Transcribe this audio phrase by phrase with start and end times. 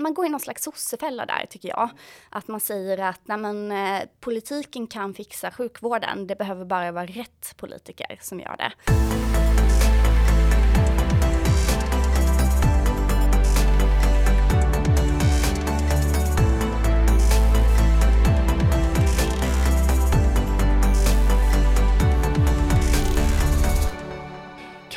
[0.00, 1.90] man går i någon slags sossefälla där tycker jag.
[2.30, 7.06] Att man säger att nej men, eh, politiken kan fixa sjukvården, det behöver bara vara
[7.06, 8.72] rätt politiker som gör det.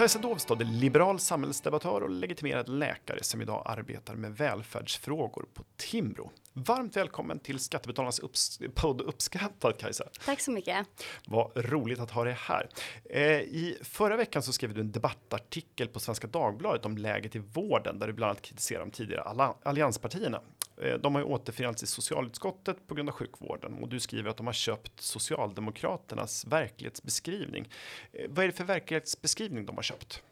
[0.04, 6.32] Kajsa Dovstad är liberal samhällsdebattör och legitimerad läkare som idag arbetar med välfärdsfrågor på Timbro.
[6.54, 10.04] Varmt välkommen till Skattebetalarnas upps podd Uppskattad Kajsa.
[10.26, 10.88] Tack så mycket.
[11.28, 12.70] Vad roligt att ha dig här.
[13.10, 17.40] Eh, I förra veckan så skrev du en debattartikel på Svenska Dagbladet om läget i
[17.40, 20.42] vården där du bland annat kritiserar de tidigare allianspartierna.
[20.78, 24.38] Eh, de har ju återförenats i socialutskottet på grund av sjukvården och du skriver att
[24.38, 27.70] de har köpt Socialdemokraternas verklighetsbeskrivning.
[28.12, 30.24] Eh, vad är det för verklighetsbeskrivning de har köpt?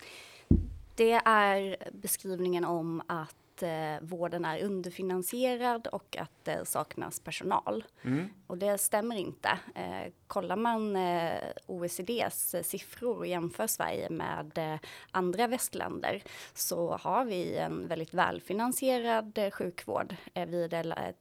[0.96, 7.84] Det är beskrivningen om att eh, vården är underfinansierad och att det saknas personal.
[8.02, 8.30] Mm.
[8.48, 9.50] Och det stämmer inte.
[9.76, 14.80] Eh, kollar man eh, OECDs siffror och jämför Sverige med eh,
[15.12, 16.24] andra västländer
[16.54, 20.16] så har vi en väldigt välfinansierad eh, sjukvård.
[20.34, 21.14] Eh, vi är det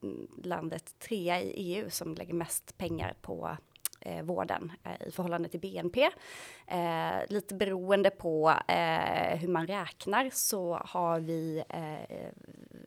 [0.45, 3.57] landet trea i EU som lägger mest pengar på
[4.01, 6.11] eh, vården eh, i förhållande till BNP.
[6.67, 12.17] Eh, lite beroende på eh, hur man räknar så har vi, eh,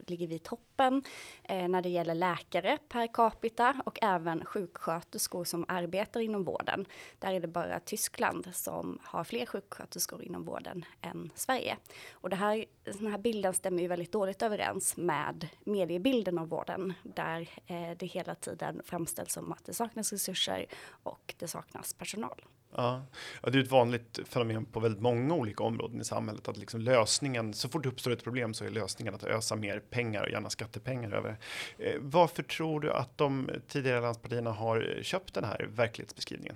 [0.10, 1.04] ligger vi i toppen
[1.44, 6.86] eh, när det gäller läkare per capita och även sjuksköterskor som arbetar inom vården.
[7.20, 11.78] Där är det bara Tyskland som har fler sjuksköterskor inom vården än Sverige.
[12.12, 16.94] Och det här, den här bilden stämmer ju väldigt dåligt överens med mediebilden av vården
[17.04, 20.66] där eh, det hela tiden framställs som att det saknas resurser
[21.04, 22.42] och det saknas personal.
[22.76, 23.02] Ja.
[23.44, 26.82] ja, det är ett vanligt fenomen på väldigt många olika områden i samhället att liksom
[26.82, 30.30] lösningen så fort det uppstår ett problem så är lösningen att ösa mer pengar och
[30.30, 31.38] gärna skattepengar över.
[31.78, 36.56] Eh, varför tror du att de tidigare landspartierna har köpt den här verklighetsbeskrivningen?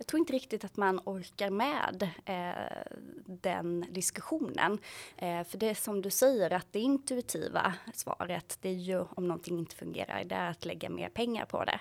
[0.00, 2.92] Jag tror inte riktigt att man orkar med eh,
[3.26, 4.78] den diskussionen.
[5.16, 9.28] Eh, för det är som du säger att det intuitiva svaret, det är ju om
[9.28, 11.80] någonting inte fungerar, det är att lägga mer pengar på det.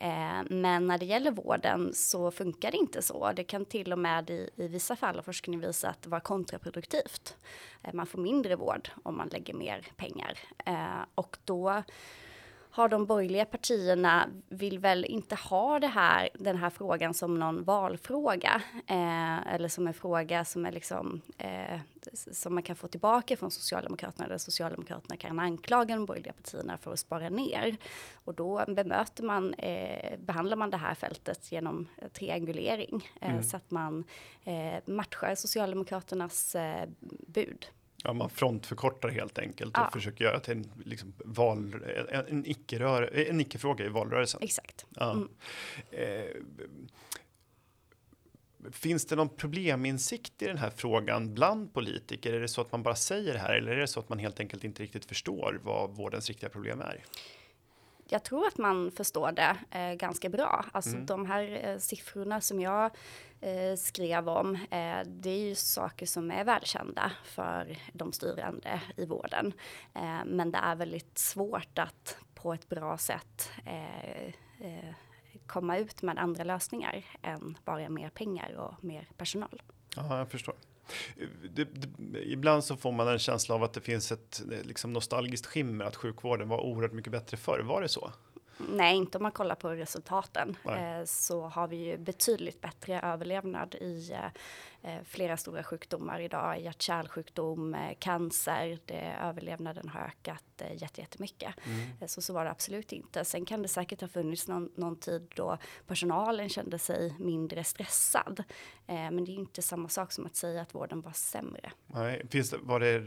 [0.00, 3.32] Eh, men när det gäller vården så funkar det inte så.
[3.32, 6.20] Det kan till och med i, i vissa fall av forskning visa att det var
[6.20, 7.36] kontraproduktivt.
[7.82, 10.38] Eh, man får mindre vård om man lägger mer pengar.
[10.66, 11.82] Eh, och då
[12.70, 17.64] har de borgerliga partierna vill väl inte ha det här, den här frågan som någon
[17.64, 21.80] valfråga eh, eller som en fråga som är liksom eh,
[22.32, 26.92] som man kan få tillbaka från Socialdemokraterna där Socialdemokraterna kan anklaga de borgerliga partierna för
[26.92, 27.76] att spara ner
[28.24, 33.42] och då bemöter man, eh, behandlar man det här fältet genom triangulering eh, mm.
[33.42, 34.04] så att man
[34.44, 36.88] eh, matchar Socialdemokraternas eh,
[37.26, 37.66] bud.
[38.04, 39.90] Ja, man frontförkortar helt enkelt och ja.
[39.92, 41.74] försöker göra till en, liksom, val,
[42.10, 44.42] en, en icke-fråga icke i valrörelsen.
[44.42, 44.86] Exakt.
[44.88, 45.12] Ja.
[45.12, 45.28] Mm.
[45.90, 46.24] Eh,
[48.72, 52.32] finns det någon probleminsikt i den här frågan bland politiker?
[52.32, 54.18] Är det så att man bara säger det här eller är det så att man
[54.18, 57.04] helt enkelt inte riktigt förstår vad vårdens riktiga problem är?
[58.12, 60.64] Jag tror att man förstår det eh, ganska bra.
[60.72, 61.06] Alltså mm.
[61.06, 62.90] de här eh, siffrorna som jag
[63.40, 69.06] eh, skrev om, eh, det är ju saker som är välkända för de styrande i
[69.06, 69.52] vården.
[69.94, 74.34] Eh, men det är väldigt svårt att på ett bra sätt eh,
[75.46, 79.62] komma ut med andra lösningar än bara mer pengar och mer personal.
[79.96, 80.54] Ja, jag förstår.
[81.54, 81.88] Det, det,
[82.22, 85.96] ibland så får man en känsla av att det finns ett liksom nostalgiskt skimmer att
[85.96, 87.60] sjukvården var oerhört mycket bättre förr.
[87.60, 88.10] Var det så?
[88.68, 90.56] Nej, inte om man kollar på resultaten.
[90.64, 94.40] Eh, så har vi ju betydligt bättre överlevnad i eh,
[94.79, 101.54] Eh, flera stora sjukdomar idag, hjärt-kärlsjukdom, eh, cancer, det, överlevnaden har ökat eh, jättemycket.
[101.66, 102.08] Mm.
[102.08, 103.24] Så så var det absolut inte.
[103.24, 108.42] Sen kan det säkert ha funnits någon, någon tid då personalen kände sig mindre stressad.
[108.86, 111.72] Men det är inte samma sak som att säga att vården var sämre.
[111.86, 113.04] Nej, finns det, var, det,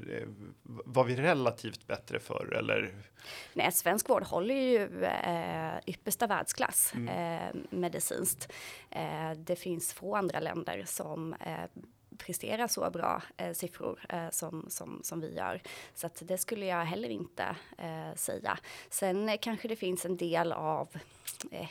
[0.64, 2.96] var vi relativt bättre förr eller?
[3.54, 7.08] Nej, svensk vård håller ju eh, yppersta världsklass mm.
[7.08, 8.52] eh, medicinskt.
[8.90, 11.70] Eh, det finns få andra länder som eh, Eh,
[12.18, 15.62] prestera så bra eh, siffror eh, som, som, som vi gör.
[15.94, 18.58] Så att det skulle jag heller inte eh, säga.
[18.90, 20.88] Sen eh, kanske det finns en del av
[21.52, 21.70] eh,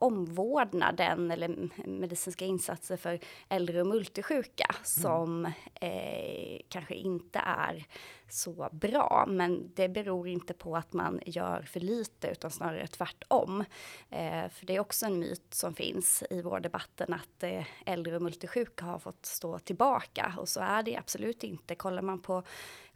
[0.00, 4.80] omvårdnaden eller medicinska insatser för äldre och multisjuka mm.
[4.84, 5.44] som
[5.74, 7.86] eh, kanske inte är
[8.28, 9.24] så bra.
[9.28, 13.64] Men det beror inte på att man gör för lite utan snarare tvärtom.
[14.10, 18.16] Eh, för det är också en myt som finns i vår debatten att eh, äldre
[18.16, 21.74] och multisjuka har fått stå tillbaka och så är det absolut inte.
[21.74, 22.42] Kollar man på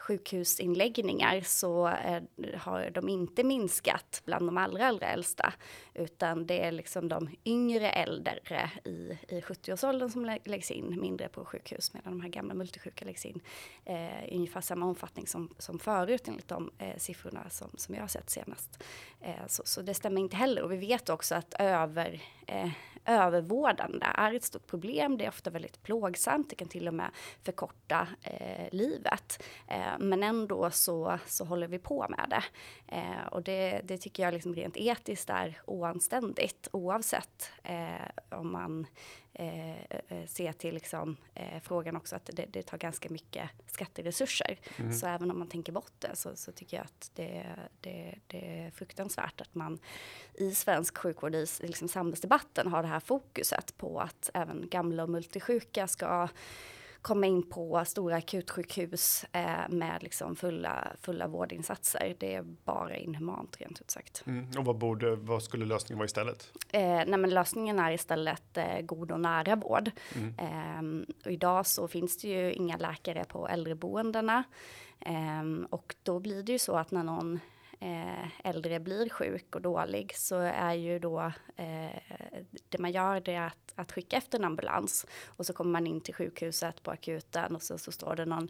[0.04, 2.22] sjukhusinläggningar så eh,
[2.58, 5.52] har de inte minskat bland de allra, allra äldsta,
[5.94, 11.44] utan det är liksom de yngre äldre i, i 70-årsåldern som läggs in mindre på
[11.44, 13.40] sjukhus, medan de här gamla multisjuka läggs in
[13.84, 18.02] eh, i ungefär samma omfattning som, som förut enligt de eh, siffrorna som, som jag
[18.02, 18.82] har sett senast.
[19.20, 22.70] Eh, så, så, det stämmer inte heller och vi vet också att över eh,
[23.04, 25.18] övervårdande är ett stort problem.
[25.18, 26.50] Det är ofta väldigt plågsamt.
[26.50, 27.10] Det kan till och med
[27.42, 29.42] förkorta eh, livet.
[29.68, 32.44] Eh, men ändå så, så håller vi på med det.
[32.96, 38.86] Eh, och det, det tycker jag liksom rent etiskt är oanständigt oavsett eh, om man
[39.34, 44.58] eh, eh, se till liksom, eh, frågan också att det, det, tar ganska mycket skatteresurser.
[44.76, 44.92] Mm.
[44.92, 47.46] Så även om man tänker bort det så, så tycker jag att det,
[47.80, 49.78] det, det, är fruktansvärt att man
[50.34, 55.10] i svensk sjukvård, i liksom samhällsdebatten har det här fokuset på att även gamla och
[55.10, 56.28] multisjuka ska
[57.04, 62.16] komma in på stora akutsjukhus eh, med liksom fulla, fulla vårdinsatser.
[62.18, 64.22] Det är bara inhumant rent ut sagt.
[64.26, 64.46] Mm.
[64.58, 66.52] Och vad, borde, vad skulle lösningen vara istället?
[66.72, 69.90] Eh, nej men lösningen är istället eh, god och nära vård.
[70.14, 70.34] Mm.
[70.38, 74.44] Eh, och idag så finns det ju inga läkare på äldreboendena.
[75.00, 77.40] Ehm, och då blir det ju så att när någon
[77.80, 82.00] Eh, äldre blir sjuk och dålig så är ju då eh,
[82.68, 85.06] det man gör det är att, att skicka efter en ambulans.
[85.24, 88.48] Och så kommer man in till sjukhuset på akuten och så, så står det någon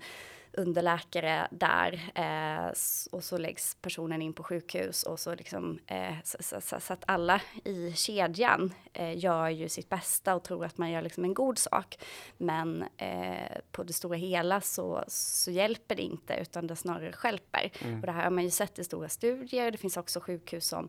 [0.54, 2.72] underläkare där eh,
[3.12, 7.04] och så läggs personen in på sjukhus och så liksom eh, så, så, så, att
[7.06, 11.34] alla i kedjan eh, gör ju sitt bästa och tror att man gör liksom en
[11.34, 11.98] god sak.
[12.38, 17.70] Men eh, på det stora hela så, så hjälper det inte utan det snarare skälper.
[17.80, 18.00] Mm.
[18.00, 19.70] Och det här har man ju sett i stora studier.
[19.70, 20.88] Det finns också sjukhus som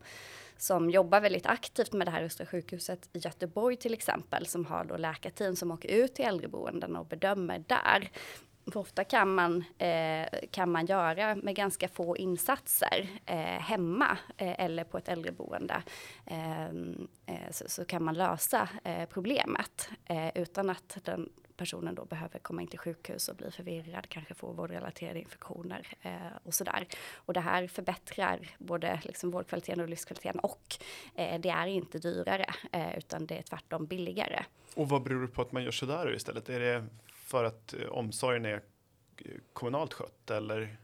[0.58, 4.84] som jobbar väldigt aktivt med det här Östra sjukhuset i Göteborg till exempel, som har
[4.84, 8.12] då läkarteam som åker ut till äldreboenden och bedömer där.
[8.72, 14.60] För ofta kan man, eh, kan man göra med ganska få insatser eh, hemma eh,
[14.60, 15.84] eller på ett äldreboende
[16.26, 22.06] ehm, eh, så, så, kan man lösa eh, problemet eh, utan att den personen då
[22.06, 26.12] behöver komma in till sjukhus och bli förvirrad, kanske få vårdrelaterade infektioner eh,
[26.44, 26.88] och sådär.
[27.14, 30.76] Och det här förbättrar både liksom vårdkvaliteten och livskvaliteten och
[31.16, 34.44] eh, det är inte dyrare eh, utan det är tvärtom billigare.
[34.76, 36.50] Och vad beror det på att man gör sådär istället?
[36.50, 36.86] Är det
[37.26, 38.54] för att eh, omsorgen är
[39.18, 40.78] eh, kommunalt skött eller?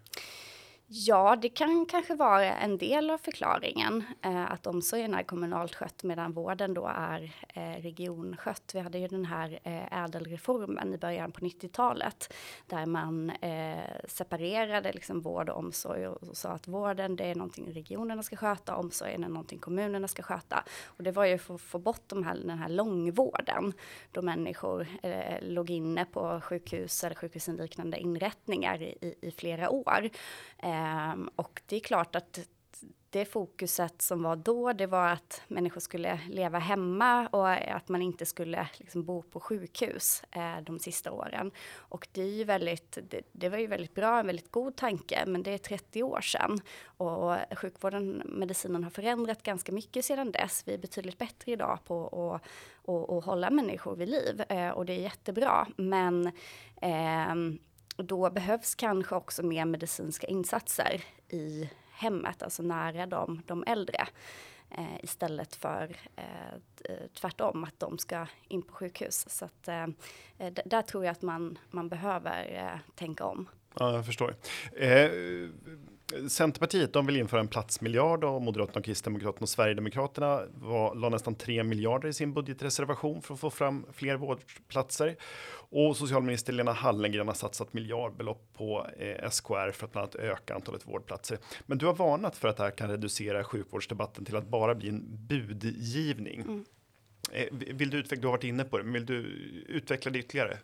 [0.93, 6.03] Ja, det kan kanske vara en del av förklaringen eh, att omsorgen är kommunalt skött
[6.03, 8.71] medan vården då är eh, regionskött.
[8.73, 12.33] Vi hade ju den här eh, ädelreformen i början på 90-talet
[12.65, 17.35] där man eh, separerade liksom vård och omsorg och, och, sa att vården det är
[17.35, 20.63] någonting regionerna ska sköta, omsorgen är någonting kommunerna ska sköta.
[20.85, 23.73] Och det var ju för att få bort de här, den här långvården
[24.11, 30.09] då människor eh, låg inne på sjukhus eller sjukhusinliknande inrättningar i, i, i flera år.
[30.57, 32.39] Eh, Eh, Um, och det är klart att
[33.09, 38.01] det fokuset som var då, det var att människor skulle leva hemma och att man
[38.01, 41.51] inte skulle liksom bo på sjukhus eh, de sista åren.
[41.75, 45.23] Och det, är ju väldigt, det, det, var ju väldigt bra, en väldigt god tanke,
[45.27, 46.59] men det är 30 år sedan.
[46.83, 50.63] Och sjukvården, medicinen har förändrat ganska mycket sedan dess.
[50.65, 52.47] Vi är betydligt bättre idag på att
[52.83, 55.67] och, och hålla människor vid liv eh, och det är jättebra.
[55.75, 56.27] Men
[56.81, 57.35] eh,
[57.97, 64.07] och då behövs kanske också mer medicinska insatser i hemmet, alltså nära de, de äldre.
[64.77, 69.25] Eh, istället för eh, tvärtom, att de ska in på sjukhus.
[69.29, 69.87] Så att, eh,
[70.65, 73.49] där tror jag att man, man behöver eh, tänka om.
[73.79, 74.35] Ja, jag förstår.
[74.77, 75.09] Eh,
[76.29, 81.35] Centerpartiet de vill införa en platsmiljard och Moderaterna, och Kristdemokraterna och Sverigedemokraterna var, la nästan
[81.35, 85.15] 3 miljarder i sin budgetreservation för att få fram fler vårdplatser.
[85.71, 90.55] Och socialminister Lena Hallengren har satsat miljardbelopp på eh, SKR för att bland annat öka
[90.55, 91.37] antalet vårdplatser.
[91.65, 94.89] Men du har varnat för att det här kan reducera sjukvårdsdebatten till att bara bli
[94.89, 96.41] en budgivning.
[96.41, 96.65] Mm.
[97.31, 99.15] Eh, vill du utveckla, du har varit inne på det, men vill du
[99.67, 100.57] utveckla det ytterligare?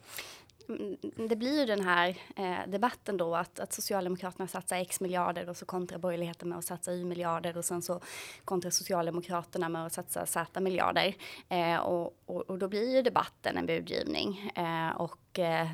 [1.29, 5.57] Det blir ju den här eh, debatten då att, att Socialdemokraterna satsar X miljarder och
[5.57, 7.99] så kontrar borgerligheten med att satsa Y miljarder och sen så
[8.45, 11.15] kontrar Socialdemokraterna med att satsa Z miljarder.
[11.49, 14.51] Eh, och, och, och, då blir ju debatten en budgivning.
[14.55, 15.67] Eh, och eh,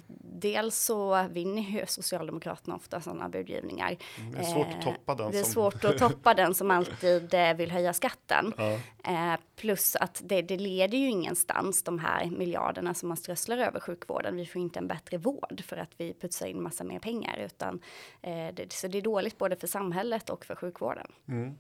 [0.44, 3.98] dels så vinner ju Socialdemokraterna ofta sådana budgivningar.
[4.20, 5.32] Mm, det är svårt att toppa den.
[5.32, 5.54] Det är som...
[5.54, 8.54] svårt att toppa den som alltid eh, vill höja skatten.
[8.58, 8.80] Ja.
[9.06, 13.80] Eh, plus att det, det leder ju ingenstans de här miljarderna som man strösslar över
[13.80, 14.36] sjukvården.
[14.36, 17.80] Vi får inte en bättre vård för att vi putsar in massa mer pengar utan
[18.22, 21.08] eh, det, så det är dåligt både för samhället och för sjukvården.
[21.28, 21.54] Mm.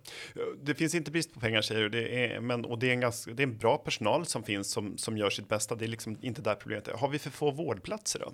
[0.62, 3.00] Det finns inte brist på pengar säger du, det är, men och det är en
[3.00, 5.75] ganska, det är en bra personal som finns som som gör sitt bästa.
[5.75, 6.93] Det är liksom inte där problemet är.
[6.93, 8.31] Har vi för få vårdplatser då?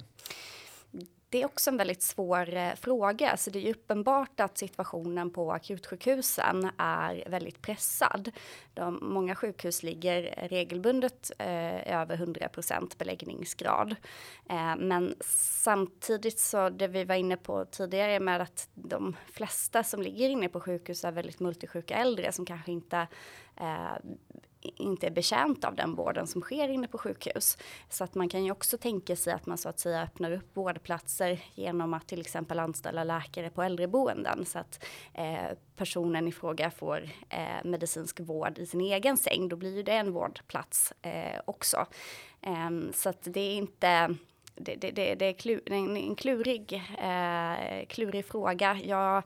[1.29, 3.37] det är också en väldigt svår eh, fråga.
[3.37, 8.31] Så det är uppenbart att situationen på akutsjukhusen är väldigt pressad.
[8.73, 12.49] De, många sjukhus ligger regelbundet eh, över 100
[12.97, 13.95] beläggningsgrad.
[14.49, 20.01] Eh, men samtidigt så det vi var inne på tidigare med att de flesta som
[20.01, 23.07] ligger inne på sjukhus är väldigt multisjuka äldre som kanske inte
[23.57, 23.95] eh,
[24.61, 27.57] inte är betjänt av den vården som sker inne på sjukhus.
[27.89, 30.57] Så att man kan ju också tänka sig att man så att säga öppnar upp
[30.57, 36.71] vårdplatser genom att till exempel anställa läkare på äldreboenden så att eh, personen i fråga
[36.71, 39.49] får eh, medicinsk vård i sin egen säng.
[39.49, 41.85] Då blir ju det en vårdplats eh, också.
[42.41, 44.15] Ehm, så att det är inte
[44.55, 48.79] det, det, det, det är klur, en, klurig, eh, klurig fråga.
[48.83, 49.23] Jag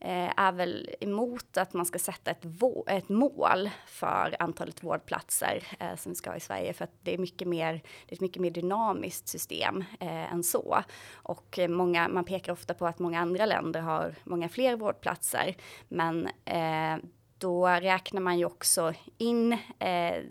[0.00, 2.44] Eh, är väl emot att man ska sätta ett,
[2.86, 7.14] ett mål för antalet vårdplatser eh, som vi ska ha i Sverige för att det
[7.14, 10.78] är mycket mer, det är ett mycket mer dynamiskt system eh, än så.
[11.12, 15.56] Och eh, många, man pekar ofta på att många andra länder har många fler vårdplatser
[15.88, 16.96] men eh,
[17.38, 20.22] då räknar man ju också in eh,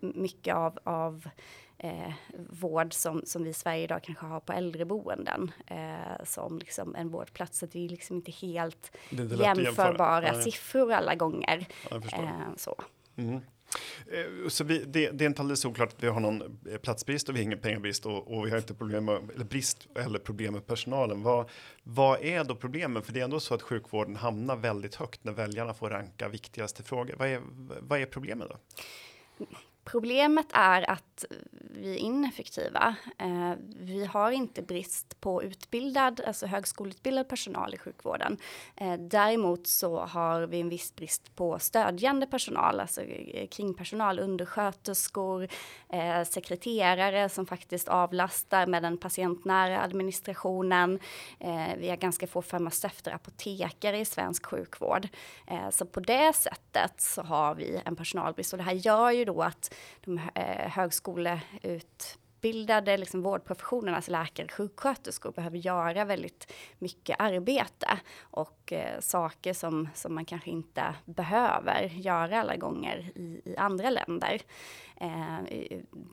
[0.00, 1.28] mycket av, av
[1.78, 2.12] eh,
[2.50, 7.08] vård som, som vi i Sverige idag kanske har på äldreboenden eh, som liksom en
[7.08, 7.58] vårdplats.
[7.58, 11.66] Så det är liksom inte helt jämförbara siffror alla gånger.
[11.90, 12.76] Ja, eh, så.
[13.16, 13.40] Mm.
[14.48, 17.34] Så vi, det, det, är inte alldeles oklart att vi har någon eh, platsbrist och
[17.34, 20.54] vi har ingen pengabrist och, och vi har inte problem med, eller brist eller problem
[20.54, 21.22] med personalen.
[21.22, 21.50] Vad,
[21.82, 23.02] vad är då problemen?
[23.02, 26.82] För det är ändå så att sjukvården hamnar väldigt högt när väljarna får ranka viktigaste
[26.82, 27.14] frågor.
[27.18, 27.40] Vad är,
[27.80, 28.56] vad är problemet då?
[29.86, 31.24] Problemet är att
[31.80, 32.96] vi är ineffektiva.
[33.18, 38.36] Eh, vi har inte brist på utbildad, alltså högskoleutbildad personal i sjukvården.
[38.76, 45.48] Eh, däremot så har vi en viss brist på stödjande personal, alltså eh, kringpersonal, undersköterskor,
[45.88, 50.98] eh, sekreterare som faktiskt avlastar med den patientnära administrationen.
[51.40, 55.08] Eh, vi har ganska få farmaceuter, apotekare i svensk sjukvård.
[55.46, 59.24] Eh, så på det sättet så har vi en personalbrist och det här gör ju
[59.24, 67.88] då att de eh, högskoleutbildade liksom vårdprofessionernas alltså läkare, sjuksköterskor, behöver göra väldigt mycket arbete
[68.20, 73.90] och eh, saker som, som man kanske inte behöver göra alla gånger i, i andra
[73.90, 74.40] länder.
[75.00, 75.38] Eh,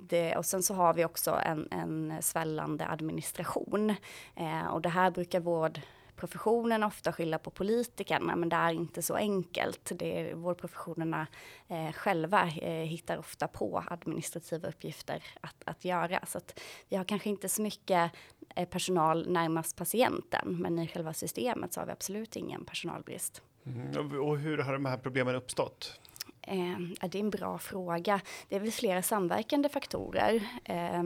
[0.10, 3.96] det, och sen så har vi också en, en svällande administration
[4.36, 5.79] eh, och det här brukar vård
[6.13, 9.91] vårdprofessionen ofta skylla på politikerna, men det är inte så enkelt.
[9.96, 11.27] Det är, vårdprofessionerna
[11.67, 16.20] eh, själva eh, hittar ofta på administrativa uppgifter att, att göra.
[16.25, 18.12] Så att vi har kanske inte så mycket
[18.55, 23.41] eh, personal närmast patienten, men i själva systemet så har vi absolut ingen personalbrist.
[23.65, 26.00] Mm, och hur har de här problemen uppstått?
[26.41, 28.22] Eh, det är en bra fråga.
[28.50, 30.43] Det är väl flera samverkande faktorer.
[30.63, 31.03] Eh,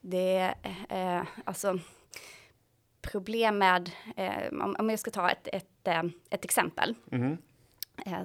[0.00, 0.54] det,
[0.88, 1.78] eh, alltså
[3.02, 6.94] problem med, eh, om, om jag ska ta ett, ett, eh, ett exempel.
[7.12, 7.36] Mm.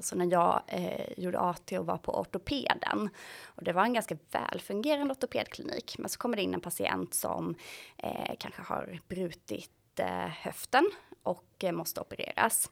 [0.01, 3.10] Så när jag eh, gjorde AT och var på ortopeden
[3.46, 5.96] och det var en ganska välfungerande ortopedklinik.
[6.00, 7.55] Men så kommer det in en patient som
[7.98, 10.89] eh, kanske har brutit eh, höften
[11.24, 12.70] och måste opereras.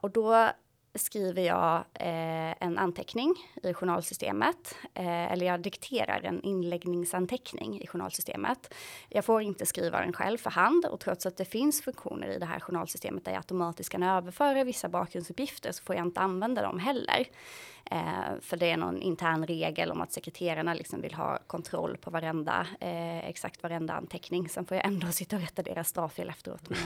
[0.00, 0.50] och då
[0.94, 8.74] skriver jag eh, en anteckning i journalsystemet, eh, eller jag dikterar en inläggningsanteckning i journalsystemet.
[9.08, 12.38] Jag får inte skriva den själv för hand och trots att det finns funktioner i
[12.38, 16.62] det här journalsystemet där jag automatiskt kan överföra vissa bakgrundsuppgifter så får jag inte använda
[16.62, 17.26] dem heller.
[17.90, 22.10] Eh, för det är någon intern regel om att sekreterarna liksom vill ha kontroll på
[22.10, 24.48] varenda, eh, exakt varenda anteckning.
[24.48, 26.70] Sen får jag ändå sitta och rätta deras stavfel efteråt.
[26.70, 26.78] med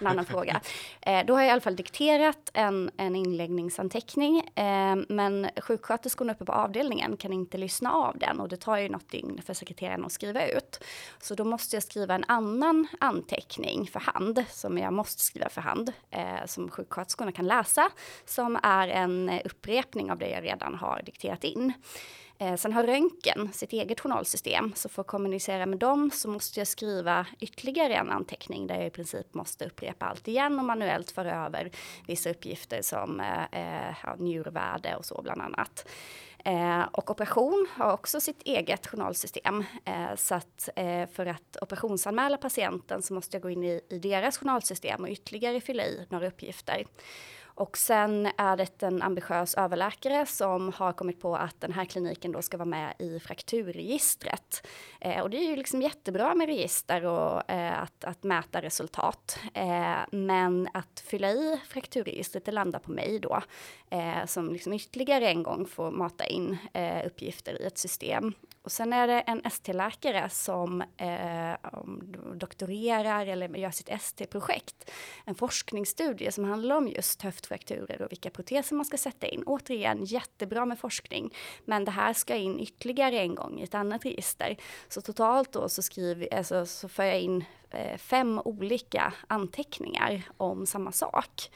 [0.00, 0.60] en annan fråga.
[1.00, 3.16] Eh, då har jag i alla fall dikterat en, en
[3.58, 4.38] inläggningsanteckning.
[4.54, 8.88] Eh, men sjuksköterskorna uppe på avdelningen kan inte lyssna av den och det tar ju
[8.88, 10.84] något dygn för sekreteraren att skriva ut.
[11.20, 15.60] Så då måste jag skriva en annan anteckning för hand som jag måste skriva för
[15.60, 17.90] hand eh, som sjuksköterskorna kan läsa
[18.24, 21.72] som är en upprepning av det jag redan har dikterat in.
[22.38, 26.60] Eh, sen har röntgen sitt eget journalsystem, så för att kommunicera med dem så måste
[26.60, 31.10] jag skriva ytterligare en anteckning där jag i princip måste upprepa allt igen och manuellt
[31.10, 31.70] föra över
[32.06, 35.88] vissa uppgifter som eh, eh, ja, njurvärde och så bland annat.
[36.46, 39.64] Eh, och operation har också sitt eget journalsystem.
[39.84, 43.98] Eh, så att eh, för att operationsanmäla patienten så måste jag gå in i, i
[43.98, 46.84] deras journalsystem och ytterligare fylla i några uppgifter.
[47.56, 52.32] Och sen är det en ambitiös överläkare som har kommit på att den här kliniken
[52.32, 54.66] då ska vara med i frakturregistret.
[55.00, 59.38] Eh, och det är ju liksom jättebra med register och eh, att, att mäta resultat.
[59.54, 63.42] Eh, men att fylla i frakturregistret, det landar på mig då.
[63.90, 68.34] Eh, som liksom ytterligare en gång får mata in eh, uppgifter i ett system
[68.66, 71.70] och sen är det en ST-läkare som eh,
[72.34, 74.90] doktorerar eller gör sitt ST-projekt.
[75.24, 79.42] En forskningsstudie som handlar om just höftfrakturer och vilka proteser man ska sätta in.
[79.46, 84.04] Återigen jättebra med forskning, men det här ska in ytterligare en gång i ett annat
[84.04, 84.56] register.
[84.88, 90.66] Så totalt då så skriver, alltså, så för jag in Eh, fem olika anteckningar om
[90.66, 91.50] samma sak.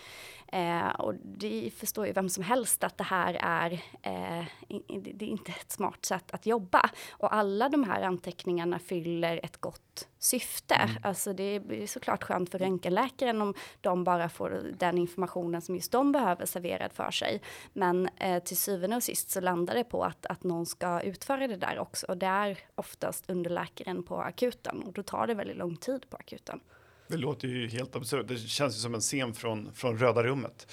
[0.53, 4.45] Eh, och det förstår ju vem som helst att det här är, eh,
[4.89, 6.91] det är inte ett smart sätt att jobba.
[7.11, 10.75] Och alla de här anteckningarna fyller ett gott syfte.
[10.75, 10.97] Mm.
[11.03, 15.93] Alltså det är såklart skönt för röntgenläkaren om de bara får den informationen som just
[15.93, 17.43] de behöver serverad för sig.
[17.73, 21.47] Men eh, till syvende och sist så landar det på att, att någon ska utföra
[21.47, 22.07] det där också.
[22.07, 26.17] Och det är oftast underläkaren på akuten och då tar det väldigt lång tid på
[26.17, 26.61] akuten.
[27.11, 28.29] Det låter ju helt absurt.
[28.29, 30.73] Det känns ju som en scen från, från Röda rummet.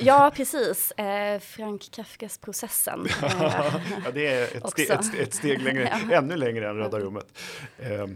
[0.00, 0.90] Ja, precis.
[0.90, 3.06] Eh, Frank Kafkas processen.
[3.22, 7.38] ja, det är ett, ste ett, ett steg längre, ännu längre än Röda rummet.
[7.78, 8.06] Eh,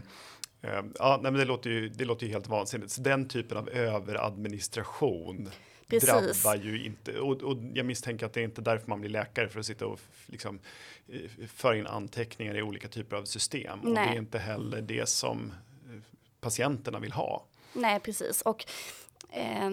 [0.99, 2.91] ja, nej, men det låter ju, det låter ju helt vansinnigt.
[2.91, 5.49] Så den typen av överadministration
[5.87, 6.09] Precis.
[6.09, 9.49] drabbar ju inte, och, och, jag misstänker att det är inte därför man blir läkare
[9.49, 10.59] för att sitta och liksom
[11.07, 13.79] eh, föra in anteckningar i olika typer av system.
[13.83, 13.89] Nej.
[13.89, 15.53] Och det är inte heller det som
[16.41, 17.45] patienterna vill ha.
[17.73, 18.41] Nej, precis.
[18.41, 18.65] Och
[19.29, 19.71] eh,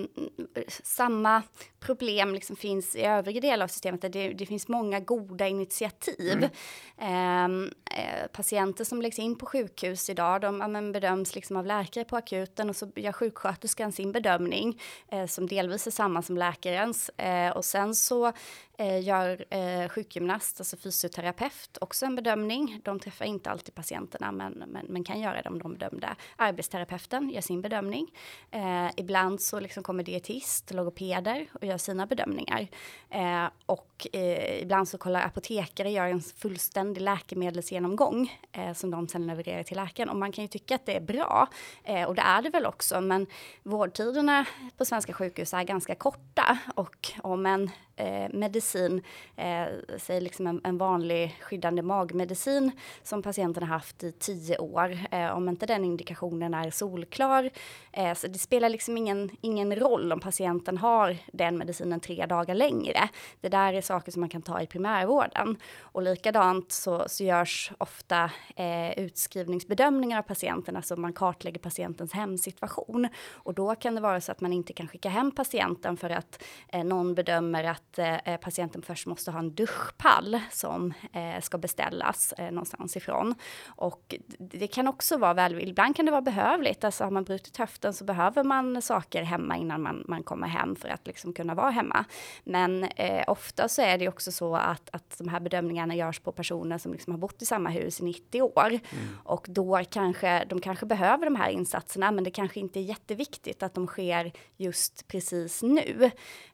[0.83, 1.43] samma
[1.81, 4.03] problem liksom finns i övriga delar av systemet.
[4.03, 6.33] Där det, det finns många goda initiativ.
[6.33, 6.51] Mm.
[6.99, 12.05] Ehm, eh, patienter som läggs in på sjukhus idag, de ja, bedöms liksom av läkare
[12.05, 17.09] på akuten och så gör sjuksköterskan sin bedömning eh, som delvis är samma som läkarens.
[17.09, 18.33] Eh, och sen så
[18.79, 22.81] Eh, gör eh, sjukgymnast, alltså fysioterapeut, också en bedömning.
[22.85, 26.17] De träffar inte alltid patienterna, men, men, men kan göra det om de bedömda.
[26.37, 28.09] Arbetsterapeuten gör sin bedömning.
[28.51, 32.69] Eh, ibland så liksom kommer dietist, logopeder och gör sina bedömningar.
[33.11, 39.27] Eh, och eh, ibland så kollar apotekare, gör en fullständig läkemedelsgenomgång eh, som de sen
[39.27, 40.09] levererar till läkaren.
[40.09, 41.49] Och man kan ju tycka att det är bra,
[41.85, 43.27] eh, och det är det väl också, men
[43.63, 48.29] vårdtiderna på svenska sjukhus är ganska korta och om en eh,
[48.63, 49.03] medicin,
[49.37, 52.71] eh, säg liksom en, en, vanlig skyddande magmedicin
[53.03, 57.51] som patienten har haft i tio år, eh, om inte den indikationen är solklar,
[57.93, 62.55] eh, så det spelar liksom ingen, ingen roll om patienten har den medicinen tre dagar
[62.55, 63.09] längre.
[63.41, 65.57] Det där är saker som man kan ta i primärvården.
[65.81, 73.09] Och likadant så, så görs ofta eh, utskrivningsbedömningar av patienten, alltså man kartlägger patientens hemsituation.
[73.33, 76.43] Och då kan det vara så att man inte kan skicka hem patienten för att
[76.69, 81.59] eh, någon bedömer att att eh, patienten först måste ha en duschpall som eh, ska
[81.59, 83.35] beställas eh, någonstans ifrån.
[83.67, 87.57] Och det kan också vara väl, ibland kan det vara behövligt, alltså har man brutit
[87.57, 91.55] höften så behöver man saker hemma innan man, man kommer hem för att liksom kunna
[91.55, 92.05] vara hemma.
[92.45, 96.33] Men eh, ofta så är det också så att, att de här bedömningarna görs på
[96.33, 98.83] personer som liksom har bott i samma hus i 90 år mm.
[99.25, 103.63] och då kanske de kanske behöver de här insatserna, men det kanske inte är jätteviktigt
[103.63, 106.11] att de sker just precis nu.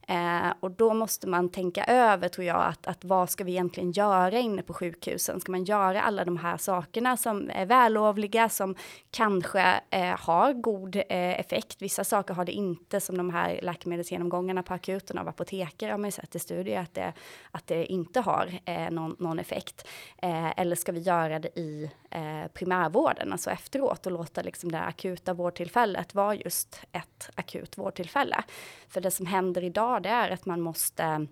[0.08, 3.92] Eh, och då måste man tänka över, tror jag, att, att vad ska vi egentligen
[3.92, 5.40] göra inne på sjukhusen?
[5.40, 8.74] Ska man göra alla de här sakerna som är vällovliga, som
[9.10, 11.82] kanske eh, har god eh, effekt?
[11.82, 16.08] Vissa saker har det inte, som de här läkemedelsgenomgångarna på akuten av apotekare har man
[16.08, 17.12] ju sett i studier att det,
[17.50, 19.88] att det inte har eh, någon, någon effekt.
[20.22, 24.80] Eh, eller ska vi göra det i eh, primärvården, alltså efteråt och låta liksom det
[24.80, 28.44] akuta vårdtillfället vara just ett akut vårdtillfälle?
[28.88, 31.26] För det som händer idag det är att man måste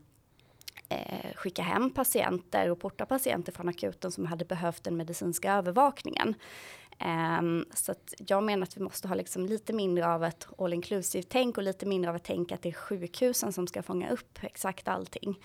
[0.89, 6.35] eh, skicka hem patienter och porta patienter från akuten som hade behövt den medicinska övervakningen.
[7.41, 7.95] Um, så
[8.27, 11.63] jag menar att vi måste ha liksom lite mindre av ett all inclusive tänk och
[11.63, 15.41] lite mindre av ett tänk att det är sjukhusen som ska fånga upp exakt allting.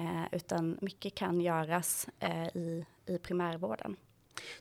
[0.00, 3.96] Uh, utan mycket kan göras uh, i, i primärvården.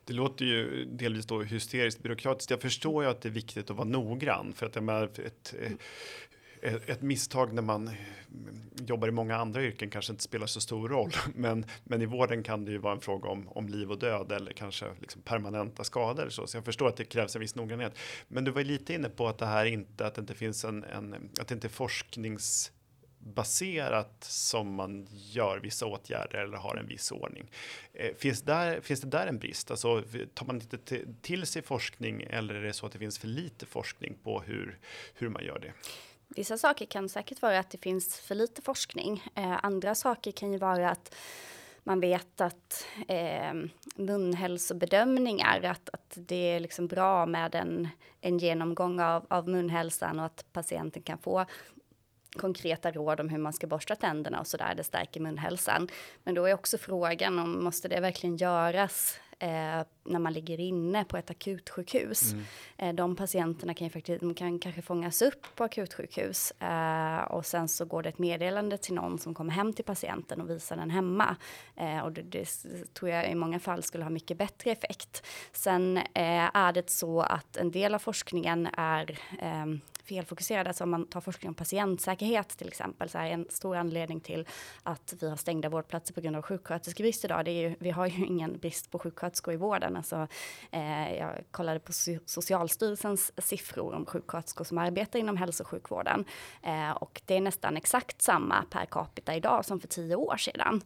[0.05, 2.51] Det låter ju delvis då hysteriskt byråkratiskt.
[2.51, 5.55] Jag förstår ju att det är viktigt att vara noggrann för att jag menar, ett,
[6.61, 7.89] ett misstag när man
[8.87, 11.11] jobbar i många andra yrken kanske inte spelar så stor roll.
[11.35, 14.31] Men, men i vården kan det ju vara en fråga om, om liv och död
[14.31, 16.29] eller kanske liksom permanenta skador.
[16.29, 17.97] Så, så jag förstår att det krävs en viss noggrannhet.
[18.27, 20.83] Men du var lite inne på att det här inte, att det inte finns en,
[20.83, 22.71] en att det inte är forsknings
[23.25, 27.51] baserat som man gör vissa åtgärder eller har en viss ordning.
[27.93, 29.71] Eh, finns, där, finns det där en brist?
[29.71, 30.77] Alltså, tar man inte
[31.21, 34.79] till sig forskning eller är det så att det finns för lite forskning på hur,
[35.13, 35.73] hur man gör det?
[36.27, 39.23] Vissa saker kan säkert vara att det finns för lite forskning.
[39.35, 41.15] Eh, andra saker kan ju vara att
[41.83, 43.53] man vet att eh,
[43.95, 47.87] munhälsobedömningar, att, att det är liksom bra med en,
[48.21, 51.45] en genomgång av, av munhälsan och att patienten kan få
[52.37, 54.75] konkreta råd om hur man ska borsta tänderna och så där.
[54.75, 55.87] Det stärker munhälsan.
[56.23, 61.03] Men då är också frågan om måste det verkligen göras eh, när man ligger inne
[61.03, 62.33] på ett akutsjukhus.
[62.33, 62.45] Mm.
[62.77, 67.45] Eh, de patienterna kan ju faktiskt, de kan kanske fångas upp på akutsjukhus eh, och
[67.45, 70.77] sen så går det ett meddelande till någon som kommer hem till patienten och visar
[70.77, 71.35] den hemma.
[71.75, 72.45] Eh, och det, det,
[72.93, 75.25] tror jag i många fall skulle ha mycket bättre effekt.
[75.51, 80.67] Sen är det så att en del av forskningen är ehm, felfokuserad.
[80.67, 84.47] Alltså om man tar forskning om patientsäkerhet till exempel, så är en stor anledning till
[84.83, 87.45] att vi har stängda vårdplatser på grund av sjuksköterskebrist idag.
[87.45, 89.94] Det är ju, vi har ju ingen brist på sjuksköterskor i vården.
[89.95, 90.27] Alltså,
[90.71, 91.93] eh, jag kollade på
[92.25, 96.25] Socialstyrelsens siffror om sjuksköterskor som arbetar inom hälso och sjukvården
[96.63, 100.81] eh, och det är nästan exakt samma per capita idag som för tio år sedan.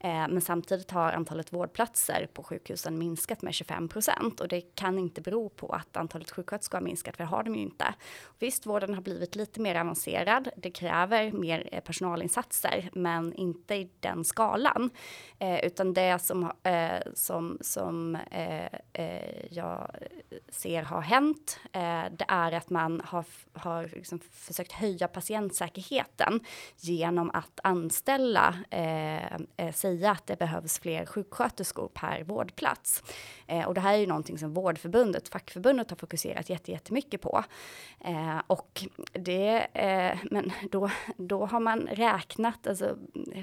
[0.00, 4.98] Eh, men samtidigt har antalet vårdplatser på sjukhusen minskat med 25 procent och det kan
[4.98, 7.94] inte bero på att antalet sjuksköterskor har minskat, för det har de ju inte.
[8.38, 10.48] Visst, vården har blivit lite mer avancerad.
[10.56, 14.90] Det kräver mer eh, personalinsatser, men inte i den skalan,
[15.38, 19.90] eh, utan det som eh, som som eh Eh, eh, jag
[20.48, 21.60] ser har hänt.
[21.72, 26.40] Eh, det är att man har har liksom försökt höja patientsäkerheten
[26.76, 28.54] genom att anställa
[29.74, 33.02] säga att det behövs fler sjuksköterskor per vårdplats.
[33.46, 37.44] Eh, och det här är ju någonting som Vårdförbundet, fackförbundet har fokuserat jättemycket på.
[38.00, 42.96] Eh, och det, eh, men då, då har man räknat, alltså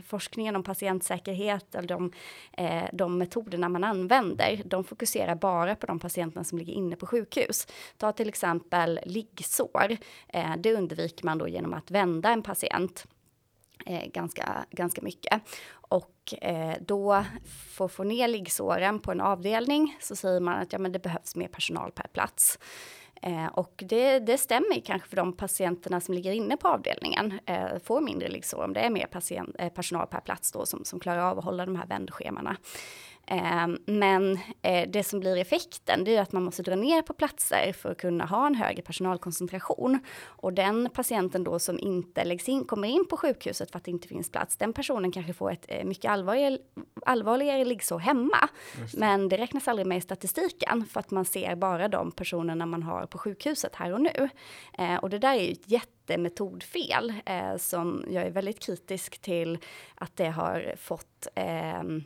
[0.07, 2.11] forskningen om patientsäkerhet, eller de,
[2.51, 7.05] eh, de metoderna man använder, de fokuserar bara på de patienterna som ligger inne på
[7.05, 7.67] sjukhus.
[7.97, 9.97] Ta till exempel liggsår.
[10.27, 13.05] Eh, det undviker man då genom att vända en patient
[13.85, 15.41] eh, ganska, ganska mycket.
[15.71, 17.25] Och eh, då
[17.75, 20.99] för att få ner liggsåren på en avdelning så säger man att ja, men det
[20.99, 22.59] behövs mer personal per plats.
[23.21, 27.79] Eh, och det, det stämmer kanske för de patienterna som ligger inne på avdelningen eh,
[27.83, 30.99] får mindre liggsår om det är mer patient, eh, personal per plats då som, som
[30.99, 32.57] klarar av att hålla de här vändschemana.
[33.31, 37.13] Ehm, men eh, det som blir effekten det är att man måste dra ner på
[37.13, 39.99] platser för att kunna ha en högre personalkoncentration.
[40.25, 43.91] Och den patienten då som inte läggs in, kommer in på sjukhuset för att det
[43.91, 46.57] inte finns plats, den personen kanske får ett eh, mycket allvarligare,
[47.05, 48.49] allvarligare liggsår hemma.
[48.75, 48.99] Det.
[48.99, 52.83] Men det räknas aldrig med i statistiken för att man ser bara de personerna man
[52.83, 54.29] har på sjukhuset här och nu.
[54.77, 57.13] Eh, och det där är ju ett jättemetodfel
[57.57, 59.57] som jag är väldigt kritisk till
[59.95, 62.03] att det har fått ehm,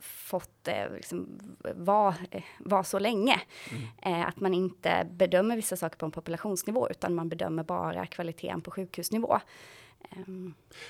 [0.00, 1.38] fått eh, liksom,
[1.74, 2.14] vara
[2.58, 3.40] var så länge.
[3.70, 3.82] Mm.
[4.02, 8.60] Eh, att man inte bedömer vissa saker på en populationsnivå utan man bedömer bara kvaliteten
[8.60, 9.40] på sjukhusnivå.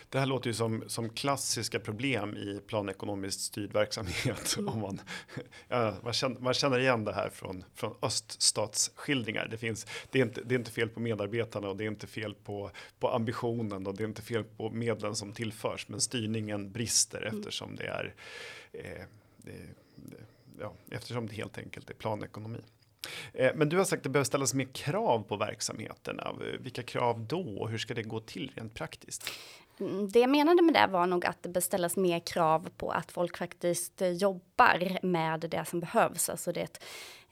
[0.08, 4.54] Det här låter ju som, som klassiska problem i planekonomiskt styrd verksamhet.
[4.58, 4.74] Mm.
[4.74, 5.00] Om man,
[5.68, 9.48] ja, man, känner, man känner igen det här från, från öststatsskildringar.
[9.50, 12.06] Det, finns, det, är inte, det är inte fel på medarbetarna och det är inte
[12.06, 15.88] fel på, på ambitionen och det är inte fel på medlen som tillförs.
[15.88, 17.38] Men styrningen brister mm.
[17.38, 18.14] eftersom det är
[18.72, 19.02] eh,
[19.36, 19.58] det,
[20.58, 22.60] ja, eftersom det helt enkelt är planekonomi.
[23.34, 26.22] Eh, men du har sagt att det behöver ställas mer krav på verksamheterna.
[26.22, 27.58] Eh, vilka krav då?
[27.60, 29.30] och Hur ska det gå till rent praktiskt?
[29.80, 32.90] Mm, det jag menade med det var nog att det bör ställas mer krav på
[32.90, 36.28] att folk faktiskt eh, jobbar med det som behövs.
[36.28, 36.80] Alltså det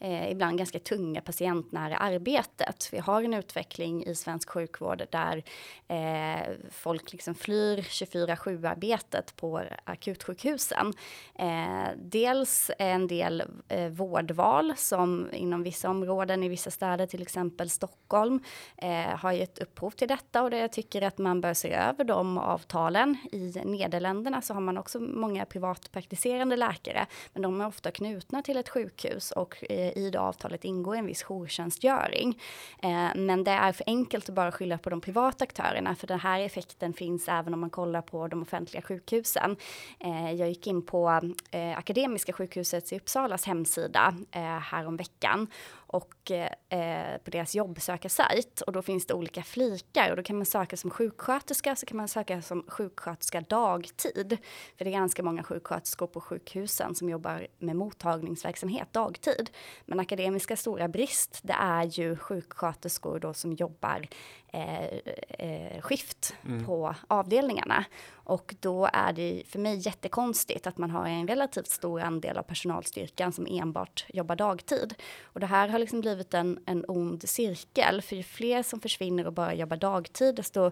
[0.01, 2.89] eh, ibland ganska tunga patientnära arbetet.
[2.93, 5.43] Vi har en utveckling i svensk sjukvård där
[5.89, 10.93] eh, folk liksom flyr 24-7-arbetet på akutsjukhusen.
[11.35, 17.71] Eh, dels en del eh, vårdval som inom vissa områden i vissa städer, till exempel
[17.71, 18.41] Stockholm,
[18.77, 22.05] eh, har gett upphov till detta och det jag tycker att man bör se över
[22.05, 23.17] de avtalen.
[23.33, 28.57] I Nederländerna så har man också många privatpraktiserande läkare, men de är ofta knutna till
[28.57, 32.38] ett sjukhus och eh, eh, i det avtalet ingår en viss jourtjänstgöring.
[32.83, 36.20] Eh, men det är för enkelt att bara skylla på de privata aktörerna, för den
[36.20, 39.57] här effekten finns även om man kollar på de offentliga sjukhusen.
[39.98, 45.46] Eh, jag gick in på eh, Akademiska sjukhusets i Uppsalas hemsida eh, häromveckan
[45.92, 50.46] och eh, på deras jobbsökarsajt och då finns det olika flikar och då kan man
[50.46, 54.38] söka som sjuksköterska så kan man söka som sjuksköterska dagtid.
[54.79, 59.50] För det är ganska många sjuksköterskor på sjukhusen som jobbar med mottagningsverksamhet dagtid.
[59.87, 64.09] Men akademiska stora brist det är ju sjuksköterskor då som jobbar
[64.53, 64.85] eh,
[65.29, 66.67] eh, skift mm.
[66.67, 67.85] på avdelningarna.
[68.13, 72.43] Och då är det för mig jättekonstigt att man har en relativt stor andel av
[72.43, 74.95] personalstyrkan som enbart jobbar dagtid.
[75.23, 79.27] Och det här har liksom blivit en, en ond cirkel, för ju fler som försvinner
[79.27, 80.71] och bara jobbar dagtid, desto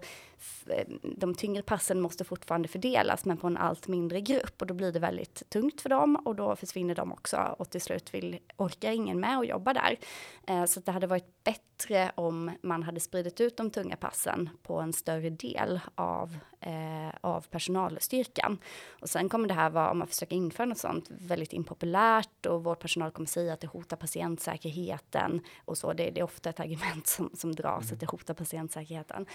[1.02, 4.92] de tyngre passen måste fortfarande fördelas, men på en allt mindre grupp och då blir
[4.92, 8.92] det väldigt tungt för dem och då försvinner de också och till slut vill, orkar
[8.92, 9.98] ingen med att jobba där.
[10.46, 14.80] Eh, så det hade varit bättre om man hade spridit ut de tunga passen på
[14.80, 18.58] en större del av, eh, av personalstyrkan.
[19.00, 22.64] Och sen kommer det här vara, om man försöker införa något sånt, väldigt impopulärt och
[22.64, 25.92] vår personal kommer säga att det hotar patientsäkerheten och så.
[25.92, 27.94] Det, det är ofta ett argument som, som dras, mm.
[27.94, 29.26] att det hotar patientsäkerheten.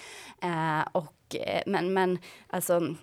[0.41, 2.95] Eh, och, eh, men, men alltså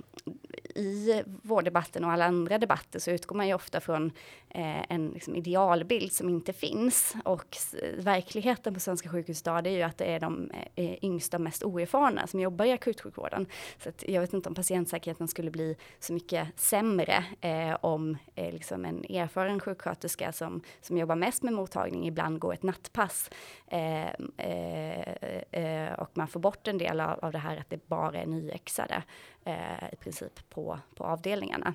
[0.75, 4.13] i vårddebatten och alla andra debatter så utgår man ju ofta från
[4.49, 7.15] eh, en liksom, idealbild som inte finns.
[7.25, 7.57] Och
[7.99, 11.41] verkligheten på svenska sjukhus idag det är ju att det är de eh, yngsta och
[11.41, 13.47] mest oerfarna som jobbar i akutsjukvården.
[13.79, 18.53] Så att jag vet inte om patientsäkerheten skulle bli så mycket sämre eh, om eh,
[18.53, 23.31] liksom en erfaren sjuksköterska som, som jobbar mest med mottagning ibland går ett nattpass
[23.67, 25.15] eh, eh,
[25.53, 28.27] eh och man får bort en del av, av det här att det bara är
[28.27, 29.03] nyexade
[29.45, 31.75] eh, i princip på, på avdelningarna.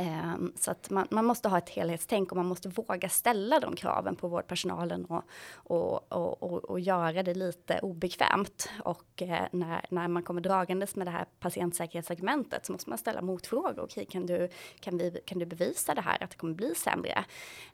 [0.00, 3.76] Ehm, så att man, man, måste ha ett helhetstänk och man måste våga ställa de
[3.76, 8.70] kraven på vårdpersonalen och, och, och, och, och göra det lite obekvämt.
[8.84, 13.22] Och eh, när, när man kommer dragandes med det här patientsäkerhetsargumentet så måste man ställa
[13.22, 13.80] motfrågor.
[13.80, 14.48] Okej, kan du,
[14.80, 17.24] kan, vi, kan du bevisa det här att det kommer bli sämre?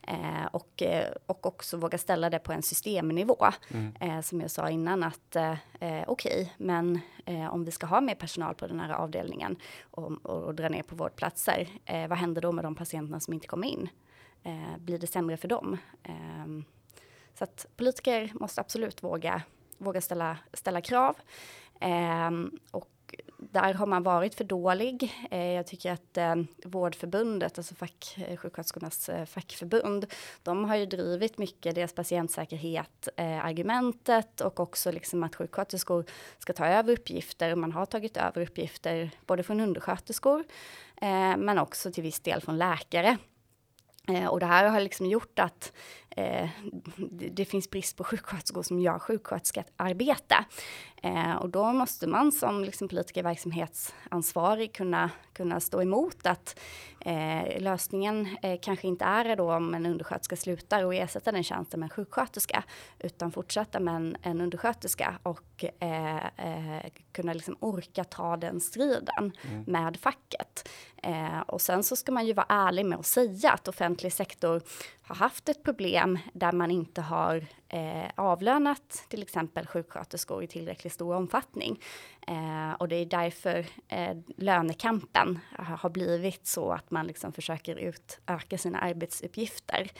[0.03, 3.47] Eh, och, eh, och också våga ställa det på en systemnivå.
[3.69, 3.95] Mm.
[4.01, 8.01] Eh, som jag sa innan att eh, okej, okay, men eh, om vi ska ha
[8.01, 9.57] mer personal på den här avdelningen
[9.91, 11.69] och, och, och dra ner på vårdplatser,
[12.17, 13.89] vad händer då med de patienterna som inte kommer in?
[14.43, 15.79] Eh, blir det sämre för dem?
[16.03, 16.47] Eh,
[17.35, 19.43] så att politiker måste absolut våga,
[19.79, 21.17] våga ställa, ställa krav.
[21.81, 22.89] Ehm, och
[23.39, 25.15] där har man varit för dålig.
[25.31, 30.07] Eh, jag tycker att eh, Vårdförbundet, alltså fack, eh, sjuksköterskornas eh, fackförbund,
[30.43, 36.05] de har ju drivit mycket deras patientsäkerhet, eh, argumentet och också liksom att sjuksköterskor
[36.39, 37.55] ska ta över uppgifter.
[37.55, 40.45] Man har tagit över uppgifter både från undersköterskor,
[40.97, 43.19] eh, men också till viss del från läkare.
[44.09, 45.73] Eh, och det här har liksom gjort att
[46.17, 46.49] eh,
[46.97, 50.45] det, det, finns brist på sjuksköterskor som gör sjuksköterskearbete.
[51.03, 56.61] Eh, och då måste man som liksom politiker verksamhetsansvarig kunna, kunna stå emot att
[57.01, 61.81] eh, lösningen eh, kanske inte är då om en undersköterska slutar och ersätta den tjänsten
[61.81, 62.65] med en sjuksköterska,
[62.99, 69.65] utan fortsätta med en, en undersköterska och eh, kunna liksom orka ta den striden mm.
[69.67, 70.69] med facket.
[71.47, 74.63] Och sen så ska man ju vara ärlig med att säga att offentlig sektor
[75.07, 80.93] har haft ett problem där man inte har eh, avlönat till exempel sjuksköterskor i tillräckligt
[80.93, 81.81] stor omfattning.
[82.29, 88.59] Eh, och det är därför eh, lönekampen har blivit så att man liksom försöker utöka
[88.59, 89.91] sina arbetsuppgifter.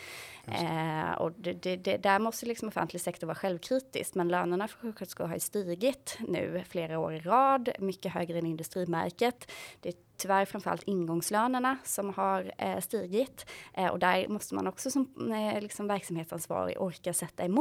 [0.47, 4.79] Eh, och det, det, det, där måste liksom offentlig sektor vara självkritisk, men lönerna för
[4.79, 9.53] sjuksköterskor har stigit nu flera år i rad, mycket högre än industrimärket.
[9.81, 14.91] Det är tyvärr framförallt ingångslönerna som har eh, stigit eh, och där måste man också
[14.91, 17.56] som eh, liksom verksamhetsansvarig orka sätta emot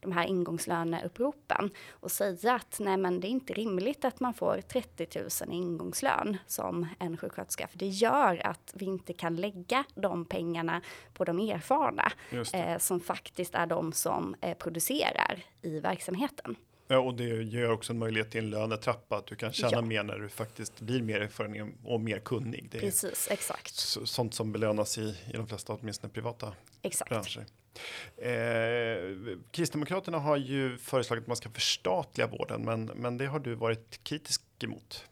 [0.00, 4.60] de här ingångslöneupropen och säga att nej men det är inte rimligt att man får
[4.60, 9.84] 30 000 i ingångslön som en sjuksköterska för det gör att vi inte kan lägga
[9.94, 10.82] de pengarna
[11.14, 12.12] på de erfarna
[12.52, 16.56] eh, som faktiskt är de som eh, producerar i verksamheten.
[16.92, 19.82] Ja, och det ger också en möjlighet till en lönetrappa, att du kan tjäna ja.
[19.82, 22.68] mer när du faktiskt blir mer erfaren och mer kunnig.
[22.70, 23.74] Det Precis, exakt.
[24.04, 27.08] Sånt som belönas i, i de flesta, åtminstone privata exakt.
[27.08, 27.46] branscher.
[28.16, 33.54] Eh, Kristdemokraterna har ju föreslagit att man ska förstatliga vården, men, men det har du
[33.54, 35.04] varit kritisk emot.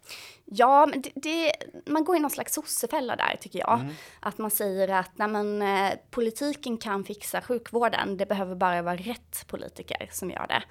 [0.45, 1.53] Ja, men det, det,
[1.87, 3.81] man går i någon slags sossefälla där tycker jag.
[3.81, 3.95] Mm.
[4.21, 8.97] Att man säger att nej, men, eh, politiken kan fixa sjukvården, det behöver bara vara
[8.97, 10.63] rätt politiker som gör det.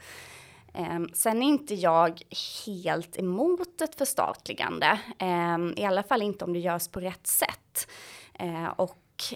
[0.73, 2.21] Um, sen är inte jag
[2.65, 4.99] helt emot ett förstatligande,
[5.55, 7.87] um, i alla fall inte om det görs på rätt sätt.
[8.41, 8.95] Uh, och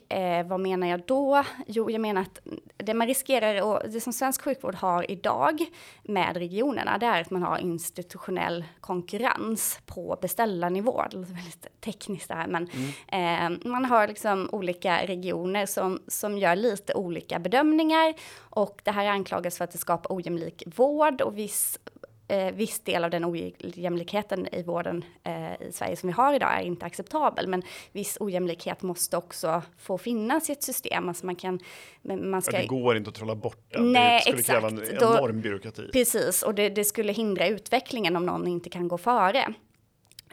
[0.09, 1.43] eh, vad menar jag då?
[1.67, 2.39] Jo, jag menar att
[2.77, 5.65] det man riskerar, och det som svensk sjukvård har idag
[6.03, 11.03] med regionerna, det är att man har institutionell konkurrens på beställarnivå.
[11.11, 12.69] Det låter väldigt tekniskt det här, men
[13.09, 13.53] mm.
[13.53, 19.05] eh, man har liksom olika regioner som, som gör lite olika bedömningar och det här
[19.05, 21.79] anklagas för att det skapar ojämlik vård och viss
[22.27, 26.59] eh, viss del av den ojämlikheten i vården eh, i Sverige som vi har idag
[26.59, 27.47] är inte acceptabel.
[27.47, 31.09] Men viss ojämlikhet måste också få finnas i ett system.
[31.09, 31.59] Alltså man kan,
[32.01, 32.55] man ska...
[32.55, 33.91] Ja, det går inte att trolla bort den.
[33.91, 34.59] Nej, det skulle exakt.
[34.59, 35.89] kräva en enorm byråkrati.
[35.93, 39.53] Precis, och det, det skulle hindra utvecklingen om någon inte kan gå före.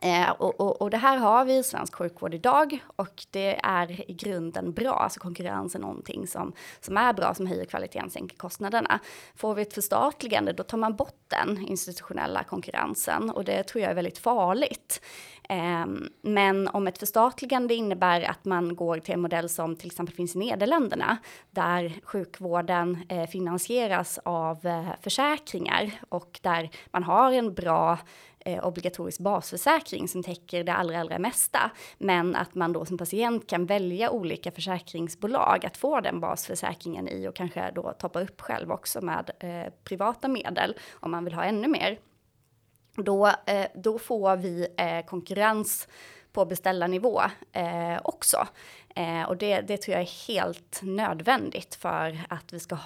[0.03, 4.11] Eh, och, och, och, det här har vi i svensk sjukvård idag och det är
[4.11, 4.93] i grunden bra.
[4.93, 9.01] Alltså konkurrens är någonting som, som är bra, som höjer kvaliteten, sänker kostnaderna.
[9.35, 13.91] Får vi ett förstatligande, då tar man bort den institutionella konkurrensen och det tror jag
[13.91, 15.01] är väldigt farligt.
[15.49, 15.87] Eh,
[16.23, 20.37] men om ett förstatligande innebär att man går till en modell som till exempel finns
[20.37, 21.17] i Nederländerna,
[21.51, 27.99] där sjukvården eh, finansieras av eh, försäkringar och där man har en bra
[28.45, 31.71] eh, obligatorisk basförsäkring som täcker det allra, allra mesta.
[31.99, 37.29] Men att man då som patient kan välja olika försäkringsbolag att få den basförsäkringen i
[37.29, 41.45] och kanske då toppa upp själv också med eh, privata medel om man vill ha
[41.45, 41.99] ännu mer.
[42.97, 45.89] Då, eh, då får vi eh, konkurrens
[46.33, 48.47] på beställarnivå eh, också.
[48.97, 52.79] Eh, och det, det tror jag är helt nödvändigt för att vi ska